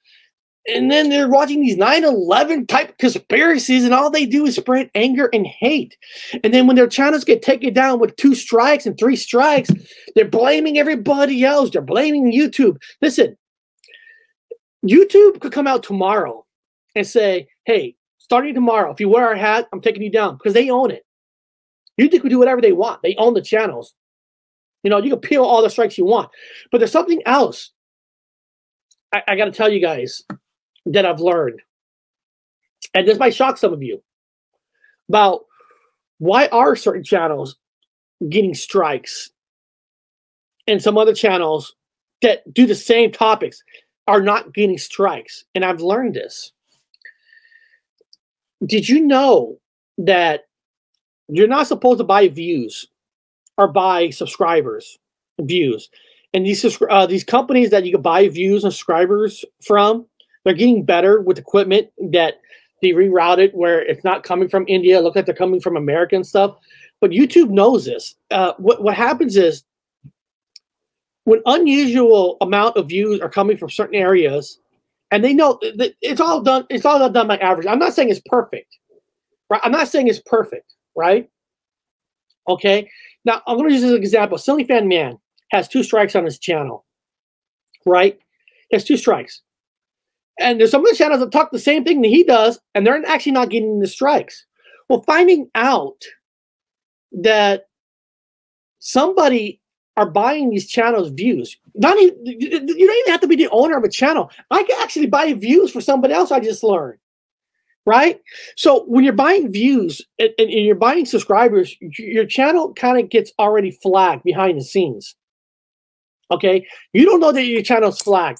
and 0.66 0.90
then 0.90 1.10
they're 1.10 1.28
watching 1.28 1.60
these 1.60 1.76
9-11 1.76 2.68
type 2.68 2.96
conspiracies 2.96 3.84
and 3.84 3.92
all 3.92 4.10
they 4.10 4.24
do 4.24 4.46
is 4.46 4.56
spread 4.56 4.90
anger 4.94 5.28
and 5.34 5.46
hate. 5.46 5.94
And 6.42 6.54
then 6.54 6.66
when 6.66 6.74
their 6.74 6.86
channels 6.86 7.22
get 7.22 7.42
taken 7.42 7.74
down 7.74 8.00
with 8.00 8.16
two 8.16 8.34
strikes 8.34 8.86
and 8.86 8.98
three 8.98 9.16
strikes 9.16 9.70
they're 10.14 10.24
blaming 10.24 10.78
everybody 10.78 11.44
else. 11.44 11.70
They're 11.70 11.82
blaming 11.82 12.32
youtube. 12.32 12.80
Listen 13.02 13.36
youtube 14.86 15.40
could 15.40 15.52
come 15.52 15.66
out 15.66 15.82
tomorrow 15.82 16.44
and 16.94 17.06
say 17.06 17.48
hey 17.64 17.96
starting 18.18 18.54
tomorrow 18.54 18.92
if 18.92 19.00
you 19.00 19.08
wear 19.08 19.26
our 19.26 19.34
hat 19.34 19.66
i'm 19.72 19.80
taking 19.80 20.02
you 20.02 20.10
down 20.10 20.36
because 20.36 20.54
they 20.54 20.70
own 20.70 20.90
it. 20.90 21.04
Youtube 22.00 22.22
could 22.22 22.30
do 22.30 22.40
whatever 22.40 22.60
they 22.60 22.72
want. 22.72 23.00
They 23.02 23.14
own 23.16 23.34
the 23.34 23.42
channels 23.42 23.94
you 24.84 24.90
know 24.90 24.98
you 24.98 25.10
can 25.10 25.18
peel 25.18 25.42
all 25.42 25.62
the 25.62 25.70
strikes 25.70 25.98
you 25.98 26.04
want 26.04 26.30
but 26.70 26.78
there's 26.78 26.92
something 26.92 27.20
else 27.26 27.72
I, 29.14 29.22
I 29.28 29.36
got 29.36 29.44
to 29.44 29.52
tell 29.52 29.72
you 29.72 29.80
guys 29.80 30.24
that 30.86 31.06
I've 31.06 31.20
learned, 31.20 31.62
and 32.92 33.06
this 33.06 33.18
might 33.18 33.34
shock 33.34 33.56
some 33.56 33.72
of 33.72 33.82
you, 33.82 34.02
about 35.08 35.44
why 36.18 36.48
are 36.48 36.74
certain 36.74 37.04
channels 37.04 37.56
getting 38.28 38.54
strikes 38.54 39.30
and 40.66 40.82
some 40.82 40.98
other 40.98 41.14
channels 41.14 41.74
that 42.22 42.52
do 42.52 42.66
the 42.66 42.74
same 42.74 43.12
topics 43.12 43.62
are 44.06 44.20
not 44.20 44.52
getting 44.54 44.78
strikes. 44.78 45.44
And 45.54 45.64
I've 45.64 45.80
learned 45.80 46.14
this. 46.14 46.52
Did 48.64 48.88
you 48.88 49.00
know 49.00 49.58
that 49.98 50.42
you're 51.28 51.48
not 51.48 51.66
supposed 51.66 51.98
to 51.98 52.04
buy 52.04 52.28
views 52.28 52.88
or 53.58 53.68
buy 53.68 54.10
subscribers 54.10 54.98
views? 55.40 55.88
And 56.32 56.44
these 56.44 56.64
uh, 56.90 57.06
these 57.06 57.24
companies 57.24 57.70
that 57.70 57.84
you 57.84 57.92
can 57.92 58.02
buy 58.02 58.28
views 58.28 58.64
and 58.64 58.72
subscribers 58.72 59.44
from, 59.62 60.06
they're 60.44 60.54
getting 60.54 60.84
better 60.84 61.20
with 61.20 61.38
equipment 61.38 61.88
that 62.10 62.40
they 62.82 62.90
rerouted 62.90 63.54
where 63.54 63.80
it's 63.82 64.04
not 64.04 64.24
coming 64.24 64.48
from 64.48 64.64
India. 64.68 65.00
Look 65.00 65.16
like 65.16 65.26
they're 65.26 65.34
coming 65.34 65.60
from 65.60 65.76
American 65.76 66.24
stuff. 66.24 66.56
But 67.00 67.10
YouTube 67.10 67.50
knows 67.50 67.84
this. 67.84 68.16
Uh, 68.30 68.52
what 68.58 68.82
what 68.82 68.94
happens 68.94 69.36
is 69.36 69.64
when 71.24 71.40
unusual 71.46 72.36
amount 72.40 72.76
of 72.76 72.88
views 72.88 73.20
are 73.20 73.28
coming 73.28 73.56
from 73.56 73.70
certain 73.70 73.94
areas, 73.94 74.58
and 75.10 75.24
they 75.24 75.32
know 75.32 75.58
that 75.76 75.94
it's 76.02 76.20
all 76.20 76.40
done. 76.40 76.66
It's 76.68 76.84
all 76.84 77.08
done 77.08 77.28
by 77.28 77.38
average. 77.38 77.66
I'm 77.66 77.78
not 77.78 77.94
saying 77.94 78.10
it's 78.10 78.20
perfect, 78.26 78.76
right? 79.50 79.60
I'm 79.64 79.72
not 79.72 79.88
saying 79.88 80.08
it's 80.08 80.22
perfect, 80.26 80.74
right? 80.96 81.28
Okay. 82.48 82.90
Now 83.24 83.42
I'm 83.46 83.56
going 83.56 83.68
to 83.68 83.74
use 83.74 83.82
this 83.82 83.92
example. 83.92 84.38
Silly 84.38 84.64
Fan 84.64 84.88
Man 84.88 85.18
has 85.50 85.68
two 85.68 85.82
strikes 85.82 86.16
on 86.16 86.24
his 86.24 86.38
channel, 86.38 86.84
right? 87.86 88.18
He 88.68 88.76
has 88.76 88.84
two 88.84 88.96
strikes. 88.96 89.42
And 90.40 90.58
there's 90.58 90.72
some 90.72 90.80
other 90.82 90.94
channels 90.94 91.20
that 91.20 91.30
talk 91.30 91.52
the 91.52 91.58
same 91.58 91.84
thing 91.84 92.02
that 92.02 92.08
he 92.08 92.24
does, 92.24 92.58
and 92.74 92.86
they're 92.86 93.00
actually 93.06 93.32
not 93.32 93.50
getting 93.50 93.78
the 93.78 93.86
strikes. 93.86 94.46
Well, 94.88 95.02
finding 95.06 95.48
out 95.54 96.02
that 97.12 97.66
somebody 98.80 99.60
are 99.96 100.10
buying 100.10 100.50
these 100.50 100.66
channels 100.66 101.10
views. 101.10 101.56
Not 101.76 101.96
even 101.98 102.18
you 102.26 102.50
don't 102.50 102.68
even 102.68 103.12
have 103.12 103.20
to 103.20 103.28
be 103.28 103.36
the 103.36 103.48
owner 103.50 103.78
of 103.78 103.84
a 103.84 103.88
channel. 103.88 104.30
I 104.50 104.64
can 104.64 104.76
actually 104.82 105.06
buy 105.06 105.32
views 105.34 105.70
for 105.70 105.80
somebody 105.80 106.12
else. 106.14 106.32
I 106.32 106.40
just 106.40 106.64
learned, 106.64 106.98
right? 107.86 108.20
So 108.56 108.84
when 108.86 109.04
you're 109.04 109.12
buying 109.12 109.52
views 109.52 110.00
and, 110.18 110.30
and 110.38 110.50
you're 110.50 110.74
buying 110.74 111.06
subscribers, 111.06 111.76
your 111.80 112.26
channel 112.26 112.72
kind 112.74 112.98
of 112.98 113.10
gets 113.10 113.32
already 113.38 113.70
flagged 113.70 114.24
behind 114.24 114.58
the 114.58 114.64
scenes. 114.64 115.14
Okay, 116.30 116.66
you 116.92 117.04
don't 117.04 117.20
know 117.20 117.32
that 117.32 117.44
your 117.44 117.62
channel's 117.62 118.00
flagged. 118.00 118.38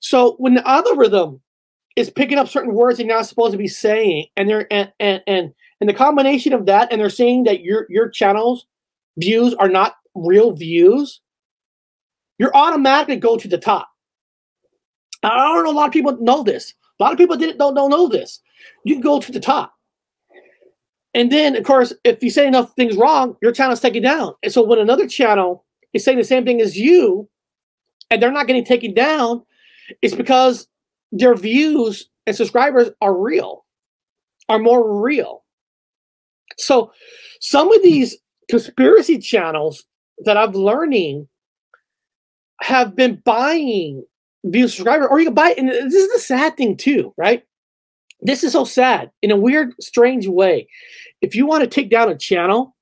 So 0.00 0.34
when 0.38 0.54
the 0.54 0.68
algorithm 0.68 1.40
is 1.94 2.10
picking 2.10 2.38
up 2.38 2.48
certain 2.48 2.74
words 2.74 2.98
they're 2.98 3.06
not 3.06 3.26
supposed 3.26 3.52
to 3.52 3.58
be 3.58 3.68
saying, 3.68 4.26
and 4.36 4.48
they're 4.48 4.70
and 4.72 4.92
and 4.98 5.22
and, 5.26 5.52
and 5.80 5.88
the 5.88 5.94
combination 5.94 6.52
of 6.52 6.66
that, 6.66 6.90
and 6.90 7.00
they're 7.00 7.10
saying 7.10 7.44
that 7.44 7.60
your 7.60 7.86
your 7.88 8.08
channel's 8.08 8.66
views 9.18 9.54
are 9.54 9.68
not 9.68 9.94
real 10.14 10.52
views, 10.52 11.20
you're 12.38 12.54
automatically 12.56 13.16
go 13.16 13.36
to 13.36 13.48
the 13.48 13.58
top. 13.58 13.88
I 15.22 15.28
don't 15.28 15.64
know 15.64 15.70
a 15.70 15.72
lot 15.72 15.86
of 15.86 15.92
people 15.92 16.16
know 16.20 16.42
this. 16.42 16.74
A 16.98 17.02
lot 17.02 17.12
of 17.12 17.18
people 17.18 17.36
didn't 17.36 17.58
don't, 17.58 17.74
don't 17.74 17.90
know 17.90 18.08
this. 18.08 18.40
You 18.84 19.00
go 19.00 19.20
to 19.20 19.32
the 19.32 19.40
top. 19.40 19.74
And 21.14 21.30
then, 21.30 21.56
of 21.56 21.64
course, 21.64 21.92
if 22.04 22.22
you 22.22 22.30
say 22.30 22.46
enough 22.46 22.74
things 22.74 22.96
wrong, 22.96 23.36
your 23.42 23.52
channel's 23.52 23.80
taken 23.80 24.02
down. 24.02 24.34
And 24.42 24.52
so 24.52 24.62
when 24.62 24.78
another 24.78 25.06
channel 25.06 25.64
is 25.92 26.04
saying 26.04 26.18
the 26.18 26.24
same 26.24 26.44
thing 26.44 26.60
as 26.60 26.76
you, 26.76 27.28
and 28.10 28.22
they're 28.22 28.32
not 28.32 28.46
getting 28.46 28.64
taken 28.64 28.94
down, 28.94 29.42
it's 30.00 30.14
because 30.14 30.68
their 31.10 31.34
views 31.34 32.08
and 32.26 32.34
subscribers 32.34 32.90
are 33.02 33.14
real, 33.14 33.64
are 34.48 34.58
more 34.58 35.02
real. 35.02 35.44
So 36.56 36.92
some 37.40 37.72
of 37.72 37.82
these 37.82 38.16
conspiracy 38.50 39.18
channels 39.18 39.84
that 40.24 40.36
I'm 40.36 40.52
learning 40.52 41.28
have 42.62 42.96
been 42.96 43.20
buying 43.24 44.04
views 44.44 44.74
subscriber, 44.74 45.08
or 45.08 45.18
you 45.18 45.26
can 45.26 45.34
buy. 45.34 45.54
And 45.58 45.68
this 45.68 45.94
is 45.94 46.12
the 46.12 46.18
sad 46.20 46.56
thing 46.56 46.76
too, 46.76 47.12
right? 47.16 47.44
This 48.22 48.44
is 48.44 48.52
so 48.52 48.64
sad 48.64 49.10
in 49.20 49.32
a 49.32 49.36
weird, 49.36 49.74
strange 49.80 50.28
way. 50.28 50.68
If 51.20 51.34
you 51.34 51.44
want 51.44 51.64
to 51.64 51.68
take 51.68 51.90
down 51.90 52.08
a 52.08 52.16
channel, 52.16 52.76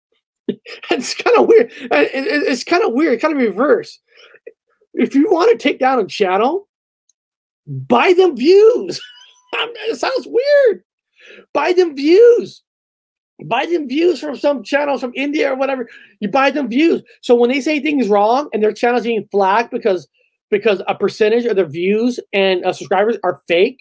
it's 0.48 1.14
kind 1.14 1.38
of 1.38 1.46
weird. 1.46 1.72
It's 1.90 2.64
kind 2.64 2.84
of 2.84 2.92
weird, 2.92 3.20
kind 3.20 3.34
of 3.34 3.40
reverse. 3.40 3.98
If 4.92 5.14
you 5.14 5.30
want 5.30 5.50
to 5.50 5.56
take 5.58 5.80
down 5.80 5.98
a 5.98 6.06
channel, 6.06 6.68
buy 7.66 8.12
them 8.12 8.36
views. 8.36 9.00
it 9.52 9.98
sounds 9.98 10.26
weird. 10.26 10.84
Buy 11.54 11.72
them 11.72 11.96
views. 11.96 12.62
Buy 13.46 13.66
them 13.66 13.88
views 13.88 14.20
from 14.20 14.36
some 14.36 14.62
channels 14.62 15.00
from 15.00 15.12
India 15.16 15.52
or 15.52 15.56
whatever. 15.56 15.88
You 16.20 16.28
buy 16.28 16.50
them 16.50 16.68
views. 16.68 17.02
So 17.22 17.34
when 17.34 17.50
they 17.50 17.60
say 17.60 17.80
things 17.80 18.08
wrong 18.08 18.48
and 18.52 18.62
their 18.62 18.72
channels 18.72 19.02
being 19.04 19.26
flagged 19.32 19.70
because 19.70 20.06
because 20.50 20.82
a 20.86 20.94
percentage 20.94 21.46
of 21.46 21.56
their 21.56 21.66
views 21.66 22.20
and 22.32 22.64
uh, 22.64 22.72
subscribers 22.72 23.16
are 23.24 23.42
fake, 23.48 23.80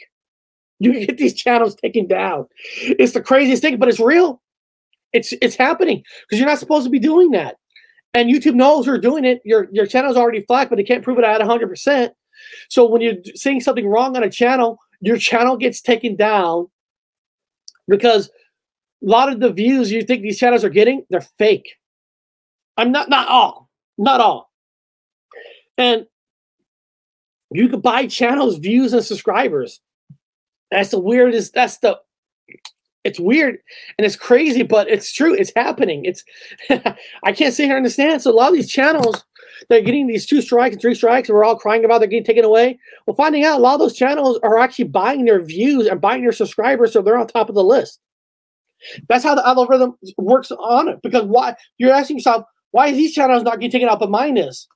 you 0.84 1.06
get 1.06 1.18
these 1.18 1.34
channels 1.34 1.76
taken 1.76 2.08
down. 2.08 2.48
It's 2.82 3.14
the 3.14 3.22
craziest 3.22 3.62
thing, 3.62 3.78
but 3.78 3.90
it's 3.90 4.00
real. 4.00 4.42
It's 5.14 5.34
it's 5.42 5.56
happening 5.56 6.04
because 6.24 6.40
you're 6.40 6.50
not 6.50 6.60
supposed 6.60 6.86
to 6.86 6.90
be 6.90 7.00
doing 7.00 7.32
that. 7.32 7.58
And 8.14 8.30
YouTube 8.30 8.56
knows 8.56 8.86
you're 8.86 8.98
doing 8.98 9.26
it. 9.26 9.42
Your 9.46 9.68
your 9.72 9.86
channel's 9.86 10.18
already 10.18 10.42
flagged, 10.42 10.70
but 10.70 10.78
they 10.78 10.84
can't 10.84 11.04
prove 11.04 11.20
it 11.20 11.24
at 11.24 11.42
100%. 11.42 12.10
So 12.70 12.86
when 12.86 13.02
you're 13.02 13.16
saying 13.36 13.62
something 13.62 13.88
wrong 13.88 14.18
on 14.18 14.24
a 14.24 14.30
channel, 14.30 14.78
your 15.02 15.18
channel 15.18 15.56
gets 15.58 15.82
taken 15.82 16.16
down 16.16 16.68
because 17.88 18.28
a 18.28 19.08
lot 19.08 19.32
of 19.32 19.40
the 19.40 19.52
views 19.52 19.92
you 19.92 20.02
think 20.02 20.22
these 20.22 20.40
channels 20.40 20.64
are 20.64 20.70
getting, 20.70 21.06
they're 21.10 21.28
fake. 21.38 21.76
I'm 22.78 22.92
not 22.92 23.10
not 23.10 23.28
all, 23.28 23.70
not 23.98 24.20
all. 24.20 24.52
And 25.78 26.06
you 27.52 27.70
could 27.70 27.82
buy 27.82 28.08
channels, 28.08 28.58
views, 28.58 28.94
and 28.94 29.04
subscribers. 29.04 29.80
That's 30.74 30.90
the 30.90 31.00
weirdest. 31.00 31.54
That's 31.54 31.78
the. 31.78 32.00
It's 33.04 33.20
weird 33.20 33.58
and 33.98 34.06
it's 34.06 34.16
crazy, 34.16 34.64
but 34.64 34.90
it's 34.90 35.12
true. 35.12 35.36
It's 35.36 35.52
happening. 35.56 36.06
It's. 36.06 36.24
I 37.24 37.32
can't 37.32 37.54
sit 37.54 37.66
here 37.66 37.78
and 37.78 37.86
understand. 37.86 38.22
So 38.22 38.32
a 38.32 38.34
lot 38.34 38.50
of 38.50 38.56
these 38.56 38.72
channels, 38.72 39.24
they're 39.70 39.82
getting 39.82 40.08
these 40.08 40.26
two 40.26 40.42
strikes 40.42 40.74
and 40.74 40.82
three 40.82 40.96
strikes, 40.96 41.30
and 41.30 41.36
we're 41.36 41.44
all 41.44 41.60
crying 41.60 41.86
about 41.86 42.00
they're 42.00 42.08
getting 42.08 42.26
taken 42.26 42.44
away. 42.44 42.80
Well, 43.06 43.16
finding 43.16 43.44
out 43.44 43.60
a 43.60 43.62
lot 43.62 43.76
of 43.76 43.82
those 43.82 43.96
channels 43.96 44.40
are 44.42 44.58
actually 44.58 44.86
buying 44.86 45.26
their 45.26 45.42
views 45.44 45.86
and 45.86 46.02
buying 46.02 46.24
their 46.24 46.32
subscribers, 46.32 46.94
so 46.94 47.02
they're 47.02 47.18
on 47.18 47.28
top 47.28 47.50
of 47.50 47.56
the 47.56 47.64
list. 47.64 48.00
That's 49.08 49.24
how 49.24 49.36
the 49.36 49.48
algorithm 49.48 49.96
works 50.18 50.52
on 50.52 50.88
it. 50.88 51.00
Because 51.04 51.24
why 51.24 51.56
you're 51.78 51.94
asking 51.94 52.18
yourself, 52.18 52.46
why 52.72 52.88
is 52.88 52.98
these 52.98 53.14
channels 53.14 53.44
not 53.44 53.60
getting 53.60 53.72
taken 53.72 53.90
out, 53.90 54.00
but 54.00 54.10
mine 54.10 54.38
is? 54.38 54.68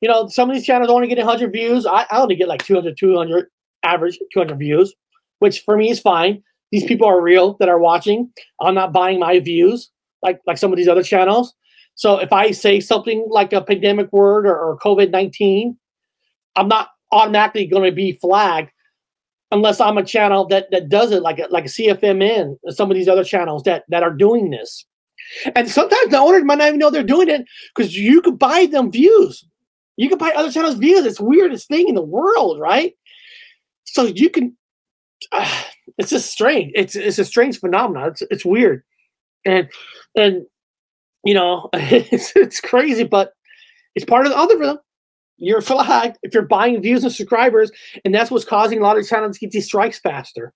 You 0.00 0.08
know, 0.08 0.28
some 0.28 0.50
of 0.50 0.56
these 0.56 0.66
channels 0.66 0.90
only 0.90 1.08
get 1.08 1.18
100 1.18 1.52
views. 1.52 1.86
I, 1.86 2.06
I 2.10 2.20
only 2.20 2.36
get 2.36 2.48
like 2.48 2.64
200, 2.64 2.96
200 2.98 3.46
average 3.82 4.18
200 4.32 4.58
views, 4.58 4.94
which 5.38 5.60
for 5.60 5.76
me 5.76 5.90
is 5.90 6.00
fine. 6.00 6.42
These 6.72 6.84
people 6.84 7.06
are 7.06 7.20
real 7.20 7.56
that 7.58 7.68
are 7.68 7.78
watching. 7.78 8.32
I'm 8.60 8.74
not 8.74 8.92
buying 8.92 9.18
my 9.18 9.40
views 9.40 9.90
like 10.22 10.40
like 10.46 10.58
some 10.58 10.72
of 10.72 10.76
these 10.76 10.88
other 10.88 11.02
channels. 11.02 11.54
So 11.94 12.18
if 12.18 12.32
I 12.32 12.50
say 12.50 12.80
something 12.80 13.26
like 13.28 13.52
a 13.52 13.60
pandemic 13.62 14.12
word 14.12 14.46
or, 14.46 14.56
or 14.56 14.78
COVID 14.78 15.10
19, 15.10 15.76
I'm 16.56 16.68
not 16.68 16.88
automatically 17.12 17.66
going 17.66 17.90
to 17.90 17.94
be 17.94 18.12
flagged 18.12 18.70
unless 19.50 19.80
I'm 19.80 19.98
a 19.98 20.04
channel 20.04 20.46
that 20.48 20.70
that 20.70 20.88
does 20.88 21.10
it 21.12 21.22
like 21.22 21.40
like 21.50 21.64
a 21.64 21.68
CFMN, 21.68 22.56
some 22.68 22.90
of 22.90 22.96
these 22.96 23.08
other 23.08 23.24
channels 23.24 23.62
that 23.64 23.84
that 23.88 24.02
are 24.02 24.12
doing 24.12 24.50
this. 24.50 24.86
And 25.54 25.68
sometimes 25.68 26.10
the 26.10 26.18
owners 26.18 26.44
might 26.44 26.58
not 26.58 26.68
even 26.68 26.78
know 26.78 26.90
they're 26.90 27.02
doing 27.02 27.28
it 27.28 27.44
because 27.74 27.96
you 27.96 28.20
could 28.22 28.38
buy 28.38 28.66
them 28.66 28.90
views. 28.90 29.44
You 29.96 30.08
can 30.08 30.18
buy 30.18 30.32
other 30.34 30.50
channels 30.50 30.76
views. 30.76 31.04
It's 31.04 31.20
weirdest 31.20 31.68
thing 31.68 31.88
in 31.88 31.94
the 31.94 32.02
world, 32.02 32.58
right? 32.58 32.94
So 33.92 34.04
you 34.04 34.30
can. 34.30 34.56
Uh, 35.32 35.62
it's 35.98 36.10
just 36.10 36.30
strange. 36.30 36.72
It's 36.74 36.96
it's 36.96 37.18
a 37.18 37.24
strange 37.24 37.60
phenomenon. 37.60 38.08
It's 38.08 38.22
it's 38.30 38.44
weird, 38.44 38.82
and 39.44 39.68
and 40.16 40.46
you 41.24 41.34
know 41.34 41.68
it's 41.74 42.32
it's 42.36 42.60
crazy, 42.60 43.04
but 43.04 43.32
it's 43.94 44.04
part 44.04 44.26
of 44.26 44.32
the 44.32 44.38
algorithm 44.38 44.78
you're 45.40 45.62
flagged 45.62 46.18
if 46.22 46.34
you're 46.34 46.44
buying 46.44 46.80
views 46.80 47.02
and 47.02 47.12
subscribers, 47.12 47.72
and 48.04 48.14
that's 48.14 48.30
what's 48.30 48.44
causing 48.44 48.78
a 48.78 48.82
lot 48.82 48.98
of 48.98 49.08
channels 49.08 49.38
to 49.38 49.40
get 49.40 49.50
these 49.50 49.64
strikes 49.64 49.98
faster. 49.98 50.52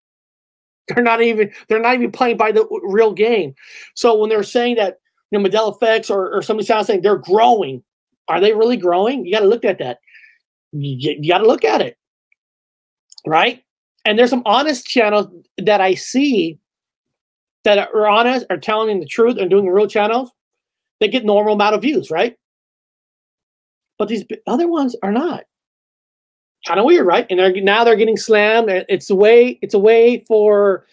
They're 0.88 1.02
not 1.02 1.22
even 1.22 1.50
they're 1.68 1.80
not 1.80 1.94
even 1.94 2.12
playing 2.12 2.36
by 2.36 2.52
the 2.52 2.66
real 2.84 3.12
game. 3.12 3.54
So 3.94 4.16
when 4.18 4.28
they're 4.28 4.42
saying 4.42 4.76
that 4.76 4.98
you 5.30 5.38
know 5.38 5.48
Mandela 5.48 5.74
effects 5.74 6.10
or, 6.10 6.30
or 6.30 6.42
somebody 6.42 6.66
sounds 6.66 6.86
saying 6.86 7.00
they're 7.00 7.16
growing, 7.16 7.82
are 8.28 8.40
they 8.40 8.52
really 8.52 8.76
growing? 8.76 9.24
You 9.24 9.32
got 9.32 9.40
to 9.40 9.48
look 9.48 9.64
at 9.64 9.78
that. 9.78 9.98
You, 10.72 11.16
you 11.18 11.28
got 11.30 11.38
to 11.38 11.46
look 11.46 11.64
at 11.64 11.80
it, 11.80 11.96
right? 13.26 13.62
And 14.04 14.18
there's 14.18 14.30
some 14.30 14.42
honest 14.44 14.86
channels 14.86 15.28
that 15.58 15.80
I 15.80 15.94
see 15.94 16.58
that 17.64 17.78
are 17.78 18.06
honest, 18.06 18.46
are 18.50 18.58
telling 18.58 19.00
the 19.00 19.06
truth, 19.06 19.38
and 19.38 19.48
doing 19.48 19.68
real 19.68 19.86
channels. 19.86 20.30
They 21.00 21.08
get 21.08 21.24
normal 21.24 21.54
amount 21.54 21.74
of 21.74 21.82
views, 21.82 22.10
right? 22.10 22.36
but 23.98 24.08
these 24.08 24.24
other 24.46 24.68
ones 24.68 24.96
are 25.02 25.12
not. 25.12 25.44
Kind 26.66 26.80
of 26.80 26.86
weird, 26.86 27.06
right? 27.06 27.26
And 27.28 27.38
they're 27.38 27.52
now 27.60 27.84
they're 27.84 27.96
getting 27.96 28.16
slammed. 28.16 28.68
It's 28.88 29.10
a 29.10 29.14
way. 29.14 29.58
It's 29.60 29.74
a 29.74 29.78
way 29.78 30.24
for 30.26 30.86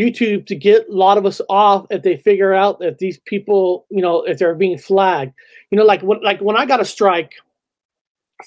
YouTube 0.00 0.46
to 0.46 0.54
get 0.54 0.88
a 0.88 0.92
lot 0.92 1.16
of 1.16 1.24
us 1.24 1.40
off 1.48 1.86
if 1.90 2.02
they 2.02 2.16
figure 2.16 2.52
out 2.52 2.78
that 2.80 2.98
these 2.98 3.18
people, 3.24 3.86
you 3.90 4.02
know, 4.02 4.22
if 4.22 4.38
they're 4.38 4.54
being 4.54 4.78
flagged. 4.78 5.32
You 5.70 5.78
know, 5.78 5.84
like 5.84 6.02
when 6.02 6.22
like 6.22 6.40
when 6.40 6.56
I 6.56 6.66
got 6.66 6.80
a 6.80 6.84
strike 6.84 7.34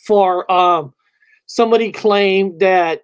for 0.05 0.49
um 0.51 0.93
somebody 1.47 1.91
claimed 1.91 2.59
that 2.59 3.03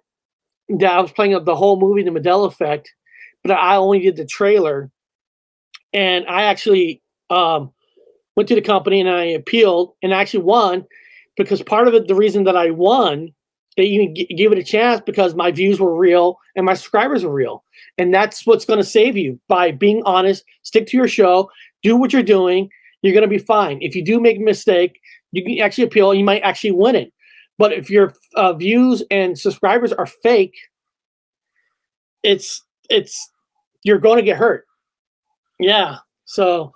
I 0.70 1.00
was 1.00 1.12
playing 1.12 1.42
the 1.44 1.56
whole 1.56 1.78
movie, 1.78 2.02
The 2.02 2.10
Mandela 2.10 2.46
Effect, 2.46 2.92
but 3.42 3.52
I 3.52 3.76
only 3.76 4.00
did 4.00 4.16
the 4.16 4.26
trailer, 4.26 4.90
and 5.92 6.26
I 6.26 6.44
actually 6.44 7.02
um 7.30 7.72
went 8.36 8.48
to 8.48 8.54
the 8.54 8.62
company 8.62 9.00
and 9.00 9.10
I 9.10 9.24
appealed 9.24 9.94
and 10.02 10.12
actually 10.12 10.44
won 10.44 10.86
because 11.36 11.62
part 11.62 11.88
of 11.88 11.94
it, 11.94 12.06
the 12.06 12.14
reason 12.14 12.44
that 12.44 12.56
I 12.56 12.70
won 12.70 13.32
they 13.78 13.84
even 13.84 14.14
g- 14.14 14.26
gave 14.26 14.50
it 14.50 14.58
a 14.58 14.62
chance 14.62 15.00
because 15.00 15.36
my 15.36 15.52
views 15.52 15.80
were 15.80 15.96
real 15.96 16.36
and 16.56 16.66
my 16.66 16.74
subscribers 16.74 17.24
were 17.24 17.32
real. 17.32 17.64
And 17.96 18.12
that's 18.12 18.44
what's 18.44 18.64
going 18.64 18.80
to 18.80 18.84
save 18.84 19.16
you 19.16 19.38
by 19.46 19.70
being 19.70 20.02
honest, 20.04 20.44
stick 20.64 20.88
to 20.88 20.96
your 20.96 21.06
show, 21.06 21.48
do 21.84 21.96
what 21.96 22.12
you're 22.12 22.24
doing. 22.24 22.68
You're 23.02 23.14
going 23.14 23.22
to 23.22 23.28
be 23.28 23.38
fine. 23.38 23.78
If 23.80 23.94
you 23.94 24.04
do 24.04 24.20
make 24.20 24.38
a 24.38 24.42
mistake, 24.42 25.00
you 25.30 25.44
can 25.44 25.60
actually 25.60 25.84
appeal. 25.84 26.12
You 26.12 26.24
might 26.24 26.42
actually 26.42 26.72
win 26.72 26.96
it. 26.96 27.12
But 27.58 27.72
if 27.72 27.90
your 27.90 28.14
uh, 28.36 28.52
views 28.52 29.02
and 29.10 29.38
subscribers 29.38 29.92
are 29.92 30.06
fake, 30.06 30.56
it's 32.22 32.62
it's 32.88 33.30
you're 33.82 33.98
going 33.98 34.18
to 34.18 34.24
get 34.24 34.36
hurt. 34.36 34.64
Yeah. 35.58 35.98
So 36.24 36.72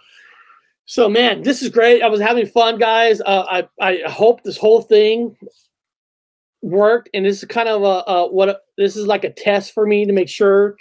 so 0.84 1.08
man, 1.08 1.42
this 1.42 1.62
is 1.62 1.68
great. 1.68 2.02
I 2.02 2.08
was 2.08 2.20
having 2.20 2.46
fun, 2.46 2.78
guys. 2.78 3.20
Uh, 3.20 3.44
I 3.48 3.68
I 3.80 4.10
hope 4.10 4.42
this 4.42 4.58
whole 4.58 4.82
thing 4.82 5.36
worked, 6.62 7.08
and 7.14 7.24
this 7.24 7.42
is 7.42 7.48
kind 7.48 7.68
of 7.68 7.82
a, 7.82 8.10
a 8.10 8.32
what 8.32 8.48
a, 8.48 8.58
this 8.76 8.96
is 8.96 9.06
like 9.06 9.24
a 9.24 9.32
test 9.32 9.72
for 9.72 9.86
me 9.86 10.04
to 10.04 10.12
make 10.12 10.28
sure 10.28 10.76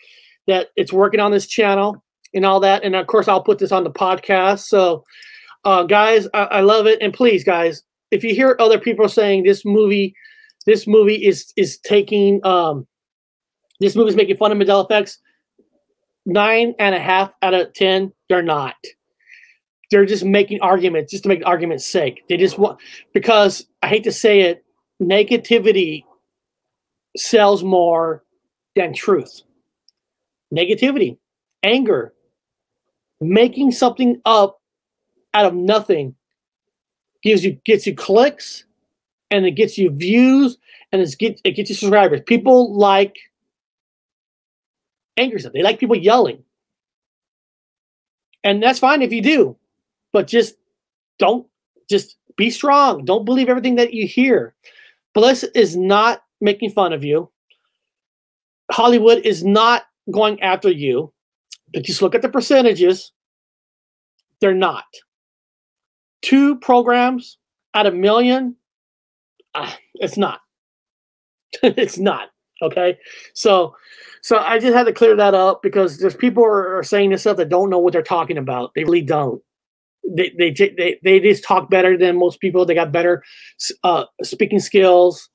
that 0.48 0.70
it's 0.76 0.92
working 0.92 1.20
on 1.20 1.32
this 1.32 1.48
channel 1.48 2.04
and 2.34 2.46
all 2.46 2.60
that. 2.60 2.84
And 2.84 2.96
of 2.96 3.08
course, 3.08 3.28
I'll 3.28 3.44
put 3.44 3.60
this 3.60 3.72
on 3.72 3.84
the 3.84 3.92
podcast. 3.92 4.62
So, 4.62 5.04
uh, 5.64 5.84
guys, 5.84 6.28
I, 6.34 6.44
I 6.46 6.62
love 6.62 6.88
it, 6.88 7.00
and 7.02 7.14
please, 7.14 7.44
guys, 7.44 7.84
if 8.12 8.24
you 8.24 8.36
hear 8.36 8.56
other 8.60 8.80
people 8.80 9.10
saying 9.10 9.44
this 9.44 9.64
movie, 9.66 10.14
this 10.66 10.88
movie 10.88 11.26
is 11.26 11.52
is 11.58 11.78
taking 11.80 12.46
um, 12.46 12.88
this 13.80 13.96
movie 13.96 14.10
is 14.10 14.16
making 14.16 14.38
fun 14.38 14.52
of 14.52 14.58
Mandela 14.58 14.86
effects, 14.86 15.20
nine 16.26 16.76
and 16.80 16.94
a 16.94 17.00
half 17.00 17.32
out 17.42 17.54
of 17.54 17.74
ten, 17.74 18.12
they're 18.30 18.44
not 18.44 18.76
they're 19.92 20.06
just 20.06 20.24
making 20.24 20.62
arguments 20.62 21.12
just 21.12 21.24
to 21.24 21.30
make 21.30 21.46
argument's 21.46 21.86
sake. 21.86 22.24
They 22.30 22.38
just 22.38 22.58
want 22.58 22.80
because 23.14 23.68
I 23.84 23.88
hate 23.88 24.06
to 24.06 24.12
say 24.12 24.42
it, 24.42 24.64
negativity 25.02 26.06
sells 27.18 27.62
more 27.62 28.24
than 28.76 28.94
truth. 28.94 29.42
Negativity, 30.54 31.18
anger, 31.62 32.14
making 33.20 33.72
something 33.72 34.22
up 34.26 34.60
out 35.34 35.46
of 35.46 35.54
nothing 35.54 36.16
gives 37.24 37.44
you 37.44 37.54
gets 37.66 37.86
you 37.86 37.96
clicks 37.96 38.66
and 39.30 39.46
it 39.46 39.52
gets 39.52 39.78
you 39.78 39.90
views 39.90 40.58
and 40.92 41.02
it 41.02 41.16
gets 41.18 41.42
it 41.44 41.52
gets 41.52 41.70
you 41.70 41.76
subscribers. 41.76 42.22
People 42.26 42.76
like 42.76 43.16
anger 45.18 45.40
stuff. 45.40 45.54
They 45.54 45.64
like 45.64 45.80
people 45.80 45.98
yelling. 45.98 46.44
And 48.44 48.62
that's 48.62 48.80
fine 48.80 49.02
if 49.02 49.12
you 49.12 49.22
do 49.22 49.58
but 50.12 50.28
just 50.28 50.56
don't 51.20 51.48
just 51.90 52.18
be 52.38 52.50
strong. 52.50 53.06
Don't 53.06 53.26
believe 53.26 53.50
everything 53.50 53.76
that 53.76 53.94
you 53.94 54.08
hear. 54.08 54.54
Bliss 55.14 55.44
is 55.56 55.76
not 55.76 56.24
making 56.40 56.72
fun 56.72 56.94
of 56.94 57.04
you. 57.04 57.30
Hollywood 58.72 59.26
is 59.26 59.44
not 59.44 59.84
going 60.12 60.42
after 60.42 60.70
you. 60.70 61.12
But 61.74 61.84
just 61.84 62.02
look 62.02 62.16
at 62.16 62.22
the 62.22 62.30
percentages. 62.30 63.12
They're 64.40 64.54
not. 64.54 64.86
Two 66.22 66.58
programs 66.58 67.38
out 67.74 67.86
of 67.86 67.96
million. 67.96 68.56
Uh, 69.56 69.72
it's 69.96 70.18
not. 70.18 70.42
it's 71.64 71.98
not. 71.98 72.30
Okay. 72.62 72.98
So 73.34 73.76
so 74.22 74.38
I 74.38 74.60
just 74.60 74.76
had 74.76 74.86
to 74.86 74.94
clear 74.94 75.16
that 75.16 75.34
up 75.34 75.62
because 75.64 75.98
there's 75.98 76.16
people 76.16 76.44
are, 76.44 76.78
are 76.78 76.84
saying 76.84 77.10
this 77.10 77.22
stuff 77.22 77.38
that 77.38 77.50
don't 77.50 77.70
know 77.70 77.80
what 77.80 77.94
they're 77.94 78.04
talking 78.04 78.38
about. 78.38 78.74
They 78.76 78.84
really 78.84 79.02
don't 79.02 79.42
they 80.08 80.32
they 80.38 80.52
they 80.52 81.00
they 81.04 81.20
just 81.20 81.44
talk 81.44 81.70
better 81.70 81.98
than 81.98 82.18
most 82.18 82.40
people. 82.40 82.66
They 82.66 82.74
got 82.74 82.92
better 82.92 83.24
uh, 83.84 84.06
speaking 84.24 84.60
skills. 84.60 85.30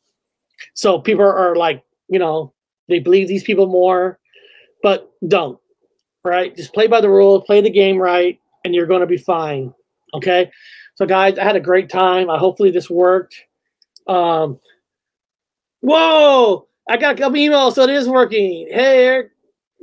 So 0.74 0.98
people 1.00 1.24
are 1.24 1.54
like, 1.56 1.82
you 2.08 2.18
know, 2.18 2.52
they 2.88 2.98
believe 2.98 3.28
these 3.28 3.44
people 3.44 3.66
more, 3.66 4.18
but 4.82 5.10
don't. 5.26 5.58
Right? 6.24 6.56
Just 6.56 6.74
play 6.74 6.88
by 6.88 7.00
the 7.00 7.10
rules, 7.10 7.44
play 7.46 7.60
the 7.60 7.70
game 7.70 7.98
right, 7.98 8.38
and 8.64 8.74
you're 8.74 8.86
going 8.86 9.00
to 9.00 9.06
be 9.06 9.16
fine. 9.16 9.72
Okay. 10.14 10.50
So 10.96 11.06
guys, 11.06 11.38
I 11.38 11.44
had 11.44 11.56
a 11.56 11.60
great 11.60 11.88
time. 11.90 12.30
I 12.30 12.38
hopefully 12.38 12.70
this 12.70 12.88
worked. 12.90 13.36
Um, 14.06 14.58
whoa! 15.80 16.68
I 16.88 16.96
got 16.96 17.14
a 17.14 17.18
couple 17.18 17.38
emails, 17.38 17.74
so 17.74 17.82
it 17.82 17.90
is 17.90 18.08
working. 18.08 18.68
Hey, 18.70 19.04
Eric, 19.06 19.30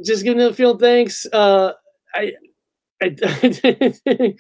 just 0.05 0.23
giving 0.23 0.41
a 0.41 0.53
few 0.53 0.77
thanks. 0.77 1.25
Uh, 1.31 1.73
I 2.13 2.33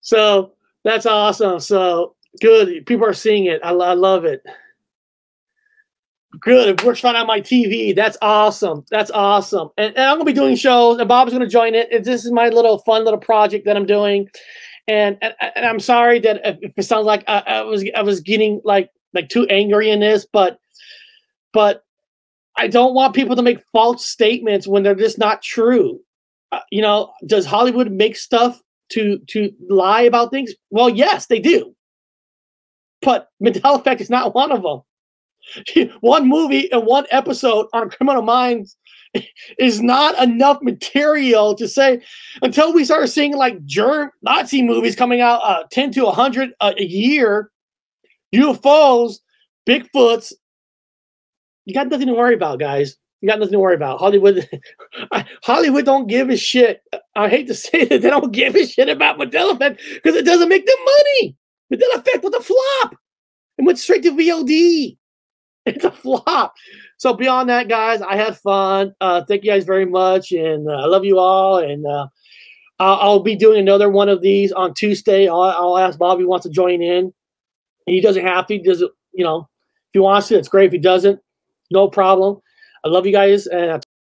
so 0.00 0.52
that's 0.84 1.06
awesome. 1.06 1.60
So 1.60 2.16
good. 2.40 2.86
People 2.86 3.06
are 3.06 3.14
seeing 3.14 3.46
it. 3.46 3.60
I, 3.64 3.70
I 3.70 3.94
love 3.94 4.24
it. 4.24 4.42
Good. 6.40 6.68
It 6.68 6.84
works 6.84 7.00
fine 7.00 7.16
on 7.16 7.26
my 7.26 7.40
TV. 7.40 7.94
That's 7.94 8.16
awesome. 8.22 8.84
That's 8.90 9.10
awesome. 9.10 9.70
And, 9.76 9.94
and 9.96 10.04
I'm 10.04 10.16
gonna 10.16 10.24
be 10.24 10.32
doing 10.32 10.56
shows, 10.56 10.98
and 10.98 11.08
Bob's 11.08 11.32
gonna 11.32 11.46
join 11.48 11.74
it. 11.74 11.88
And 11.92 12.04
this 12.04 12.24
is 12.24 12.32
my 12.32 12.48
little 12.48 12.78
fun 12.78 13.04
little 13.04 13.20
project 13.20 13.66
that 13.66 13.76
I'm 13.76 13.86
doing. 13.86 14.28
And 14.88 15.18
and, 15.22 15.34
and 15.40 15.66
I'm 15.66 15.80
sorry 15.80 16.18
that 16.20 16.40
if 16.44 16.72
it 16.76 16.82
sounds 16.82 17.06
like 17.06 17.24
I, 17.28 17.40
I 17.46 17.62
was 17.62 17.84
I 17.96 18.02
was 18.02 18.20
getting 18.20 18.60
like 18.64 18.90
like 19.12 19.28
too 19.28 19.46
angry 19.48 19.90
in 19.90 20.00
this, 20.00 20.26
but 20.30 20.58
but 21.52 21.84
I 22.56 22.68
don't 22.68 22.94
want 22.94 23.14
people 23.14 23.36
to 23.36 23.42
make 23.42 23.62
false 23.72 24.06
statements 24.06 24.66
when 24.66 24.82
they're 24.82 24.94
just 24.94 25.18
not 25.18 25.42
true. 25.42 26.00
Uh, 26.52 26.60
you 26.70 26.82
know, 26.82 27.12
does 27.26 27.46
Hollywood 27.46 27.90
make 27.90 28.16
stuff 28.16 28.60
to 28.90 29.18
to 29.28 29.50
lie 29.68 30.02
about 30.02 30.30
things? 30.30 30.52
Well, 30.70 30.88
yes, 30.88 31.26
they 31.26 31.38
do. 31.38 31.74
But 33.02 33.28
Mandela 33.42 33.78
Effect 33.80 34.00
is 34.00 34.10
not 34.10 34.34
one 34.34 34.52
of 34.52 34.62
them. 34.62 34.82
one 36.00 36.28
movie 36.28 36.70
and 36.72 36.86
one 36.86 37.06
episode 37.10 37.66
on 37.72 37.90
Criminal 37.90 38.22
Minds 38.22 38.76
is 39.58 39.80
not 39.80 40.20
enough 40.22 40.58
material 40.62 41.54
to 41.54 41.68
say 41.68 42.02
until 42.42 42.72
we 42.72 42.84
start 42.84 43.08
seeing 43.08 43.36
like 43.36 43.64
germ 43.64 44.10
Nazi 44.22 44.62
movies 44.62 44.96
coming 44.96 45.20
out 45.20 45.40
uh, 45.44 45.64
10 45.70 45.92
to 45.92 46.04
100 46.04 46.50
a, 46.60 46.74
a 46.76 46.84
year, 46.84 47.50
UFOs, 48.34 49.18
Bigfoots, 49.68 50.32
you 51.64 51.74
got 51.74 51.88
nothing 51.88 52.08
to 52.08 52.14
worry 52.14 52.34
about, 52.34 52.58
guys. 52.58 52.96
You 53.20 53.28
got 53.28 53.38
nothing 53.38 53.52
to 53.52 53.58
worry 53.58 53.74
about. 53.74 54.00
Hollywood, 54.00 54.48
Hollywood 55.42 55.86
don't 55.86 56.08
give 56.08 56.28
a 56.28 56.36
shit. 56.36 56.82
I 57.16 57.28
hate 57.28 57.46
to 57.46 57.54
say 57.54 57.86
that 57.86 58.02
they 58.02 58.10
don't 58.10 58.32
give 58.32 58.54
a 58.54 58.66
shit 58.66 58.88
about 58.88 59.18
Mandela 59.18 59.54
Effect 59.54 59.80
because 59.94 60.14
it 60.14 60.26
doesn't 60.26 60.48
make 60.48 60.66
them 60.66 60.76
money. 60.84 61.36
Mandela 61.72 62.00
Effect 62.00 62.22
was 62.22 62.34
a 62.34 62.42
flop. 62.42 62.96
It 63.56 63.64
went 63.64 63.78
straight 63.78 64.02
to 64.02 64.10
VOD. 64.10 64.98
It's 65.66 65.84
a 65.84 65.90
flop. 65.90 66.54
So 66.98 67.14
beyond 67.14 67.48
that, 67.48 67.68
guys, 67.68 68.02
I 68.02 68.16
had 68.16 68.36
fun. 68.36 68.94
Uh, 69.00 69.24
thank 69.24 69.44
you 69.44 69.50
guys 69.50 69.64
very 69.64 69.86
much, 69.86 70.30
and 70.32 70.68
uh, 70.68 70.72
I 70.72 70.86
love 70.86 71.06
you 71.06 71.18
all. 71.18 71.58
And 71.58 71.86
uh, 71.86 72.06
I'll, 72.78 73.20
be 73.20 73.34
doing 73.34 73.60
another 73.60 73.88
one 73.88 74.10
of 74.10 74.20
these 74.20 74.52
on 74.52 74.74
Tuesday. 74.74 75.26
I'll, 75.26 75.40
I'll 75.40 75.78
ask 75.78 75.98
Bobby 75.98 76.24
wants 76.24 76.44
to 76.44 76.50
join 76.50 76.82
in. 76.82 77.14
He 77.86 78.00
doesn't 78.00 78.24
have 78.24 78.46
to. 78.46 78.54
He 78.54 78.62
does 78.62 78.82
it, 78.82 78.90
you 79.12 79.24
know, 79.24 79.40
if 79.40 79.92
he 79.94 79.98
wants 80.00 80.28
to, 80.28 80.36
it's 80.36 80.48
great. 80.48 80.66
If 80.66 80.72
he 80.72 80.78
doesn't, 80.78 81.18
no 81.70 81.88
problem. 81.88 82.40
I 82.84 82.88
love 82.88 83.06
you 83.06 83.12
guys, 83.12 83.46
and 83.46 83.70
I'll 83.70 83.80